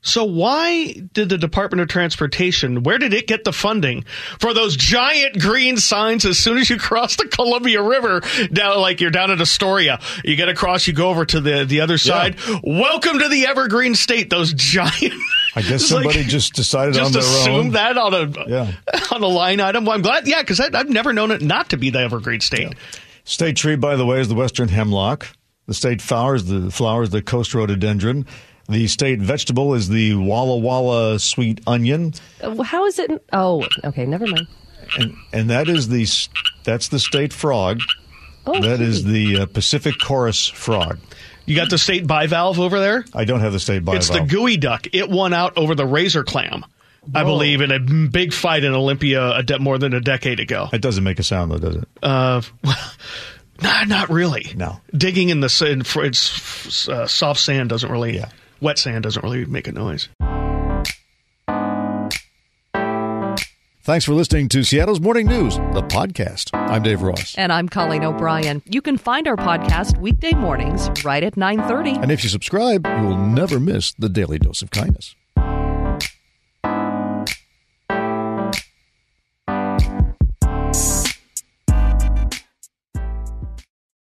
So 0.00 0.22
why 0.24 0.92
did 1.12 1.28
the 1.28 1.36
Department 1.36 1.80
of 1.80 1.88
Transportation, 1.88 2.84
where 2.84 2.98
did 2.98 3.12
it 3.12 3.26
get 3.26 3.42
the 3.44 3.52
funding 3.52 4.04
for 4.38 4.54
those 4.54 4.76
giant 4.76 5.40
green 5.40 5.76
signs 5.76 6.24
as 6.24 6.38
soon 6.38 6.56
as 6.56 6.70
you 6.70 6.78
cross 6.78 7.16
the 7.16 7.26
Columbia 7.26 7.82
River 7.82 8.22
down 8.52 8.78
like 8.80 9.00
you're 9.00 9.10
down 9.10 9.32
at 9.32 9.40
Astoria. 9.40 9.98
You 10.24 10.36
get 10.36 10.48
across, 10.48 10.86
you 10.86 10.92
go 10.92 11.10
over 11.10 11.24
to 11.26 11.40
the 11.40 11.64
the 11.64 11.80
other 11.80 11.98
side. 11.98 12.36
Welcome 12.62 13.18
to 13.18 13.28
the 13.28 13.46
Evergreen 13.46 13.96
State. 13.96 14.30
Those 14.30 14.52
giant 14.52 15.14
I 15.56 15.62
guess 15.62 15.70
It's 15.82 15.92
like- 15.92 16.04
somebody 16.04 16.22
just 16.24 16.54
decided 16.54 16.94
just 16.94 17.06
on 17.06 17.12
their 17.12 17.22
assume 17.22 17.54
own. 17.54 17.70
that 17.72 17.98
on 17.98 18.14
a 18.14 18.48
Yeah. 18.48 18.72
on 19.12 19.22
a 19.22 19.26
line 19.26 19.60
item. 19.60 19.84
Well, 19.84 19.96
I'm 19.96 20.02
glad, 20.02 20.28
yeah, 20.28 20.42
because 20.42 20.60
I've 20.60 20.88
never 20.88 21.12
known 21.12 21.32
it 21.32 21.42
not 21.42 21.70
to 21.70 21.76
be 21.76 21.90
the 21.90 21.98
Evergreen 22.00 22.40
State. 22.40 22.72
State 23.24 23.56
tree, 23.56 23.74
by 23.76 23.96
the 23.96 24.06
way, 24.06 24.20
is 24.20 24.28
the 24.28 24.34
western 24.36 24.68
hemlock. 24.68 25.26
The 25.66 25.74
state 25.74 26.00
flower 26.00 26.36
is 26.36 26.46
the 26.46 26.70
flower 26.70 27.02
is 27.02 27.10
the 27.10 27.20
coast 27.20 27.52
rhododendron. 27.52 28.26
The 28.68 28.86
state 28.86 29.18
vegetable 29.20 29.74
is 29.74 29.88
the 29.88 30.14
Walla 30.14 30.58
Walla 30.58 31.18
sweet 31.18 31.60
onion, 31.66 32.12
Uh, 32.42 32.62
How 32.62 32.84
is 32.86 32.98
it? 32.98 33.10
Oh, 33.32 33.66
okay, 33.84 34.04
never 34.04 34.26
mind. 34.26 34.46
and 34.98 35.14
and 35.32 35.50
that 35.50 35.68
is 35.68 35.88
the 35.88 36.06
that's 36.64 36.88
the 36.88 36.98
state 36.98 37.32
frog. 37.32 37.80
Oh, 38.46 38.60
that 38.60 38.80
is 38.80 39.02
gee. 39.02 39.34
the 39.34 39.42
uh, 39.42 39.46
Pacific 39.46 39.94
chorus 40.02 40.46
frog. 40.46 40.98
You 41.46 41.56
got 41.56 41.70
the 41.70 41.78
state 41.78 42.06
bivalve 42.06 42.58
over 42.58 42.78
there. 42.78 43.04
I 43.14 43.24
don't 43.24 43.40
have 43.40 43.52
the 43.52 43.60
state 43.60 43.84
bivalve. 43.84 43.96
It's 43.96 44.10
the 44.10 44.18
geoduck. 44.20 44.88
It 44.92 45.08
won 45.08 45.32
out 45.32 45.56
over 45.56 45.74
the 45.74 45.86
razor 45.86 46.22
clam, 46.24 46.64
I 47.14 47.24
believe, 47.24 47.62
in 47.62 47.70
a 47.70 47.78
big 47.80 48.34
fight 48.34 48.64
in 48.64 48.74
Olympia 48.74 49.32
a 49.34 49.42
de- 49.42 49.58
more 49.58 49.78
than 49.78 49.94
a 49.94 50.00
decade 50.00 50.40
ago. 50.40 50.68
It 50.74 50.82
doesn't 50.82 51.04
make 51.04 51.18
a 51.18 51.22
sound 51.22 51.52
though, 51.52 51.58
does 51.58 51.76
it? 51.76 51.88
Uh, 52.02 52.42
nah, 53.62 53.84
not 53.84 54.10
really. 54.10 54.52
No. 54.56 54.78
Digging 54.94 55.30
in 55.30 55.40
the 55.40 55.48
sand, 55.48 55.86
it's 55.96 56.88
uh, 56.88 57.06
soft 57.06 57.40
sand 57.40 57.70
doesn't 57.70 57.90
really, 57.90 58.22
wet 58.60 58.78
sand 58.78 59.04
doesn't 59.04 59.22
really 59.22 59.44
make 59.44 59.68
a 59.68 59.72
noise. 59.72 60.08
Thanks 63.82 64.04
for 64.04 64.12
listening 64.12 64.50
to 64.50 64.64
Seattle's 64.64 65.00
Morning 65.00 65.26
News, 65.26 65.56
the 65.56 65.80
podcast. 65.80 66.50
I'm 66.52 66.82
Dave 66.82 67.00
Ross. 67.00 67.34
And 67.38 67.50
I'm 67.50 67.70
Colleen 67.70 68.04
O'Brien. 68.04 68.60
You 68.66 68.82
can 68.82 68.98
find 68.98 69.26
our 69.26 69.36
podcast 69.36 69.98
weekday 69.98 70.32
mornings 70.32 70.90
right 71.04 71.22
at 71.22 71.36
9:30. 71.36 72.02
And 72.02 72.12
if 72.12 72.22
you 72.22 72.28
subscribe, 72.28 72.86
you 72.86 73.06
will 73.06 73.16
never 73.16 73.58
miss 73.58 73.94
the 73.94 74.10
daily 74.10 74.38
dose 74.38 74.60
of 74.60 74.70
kindness. 74.70 75.14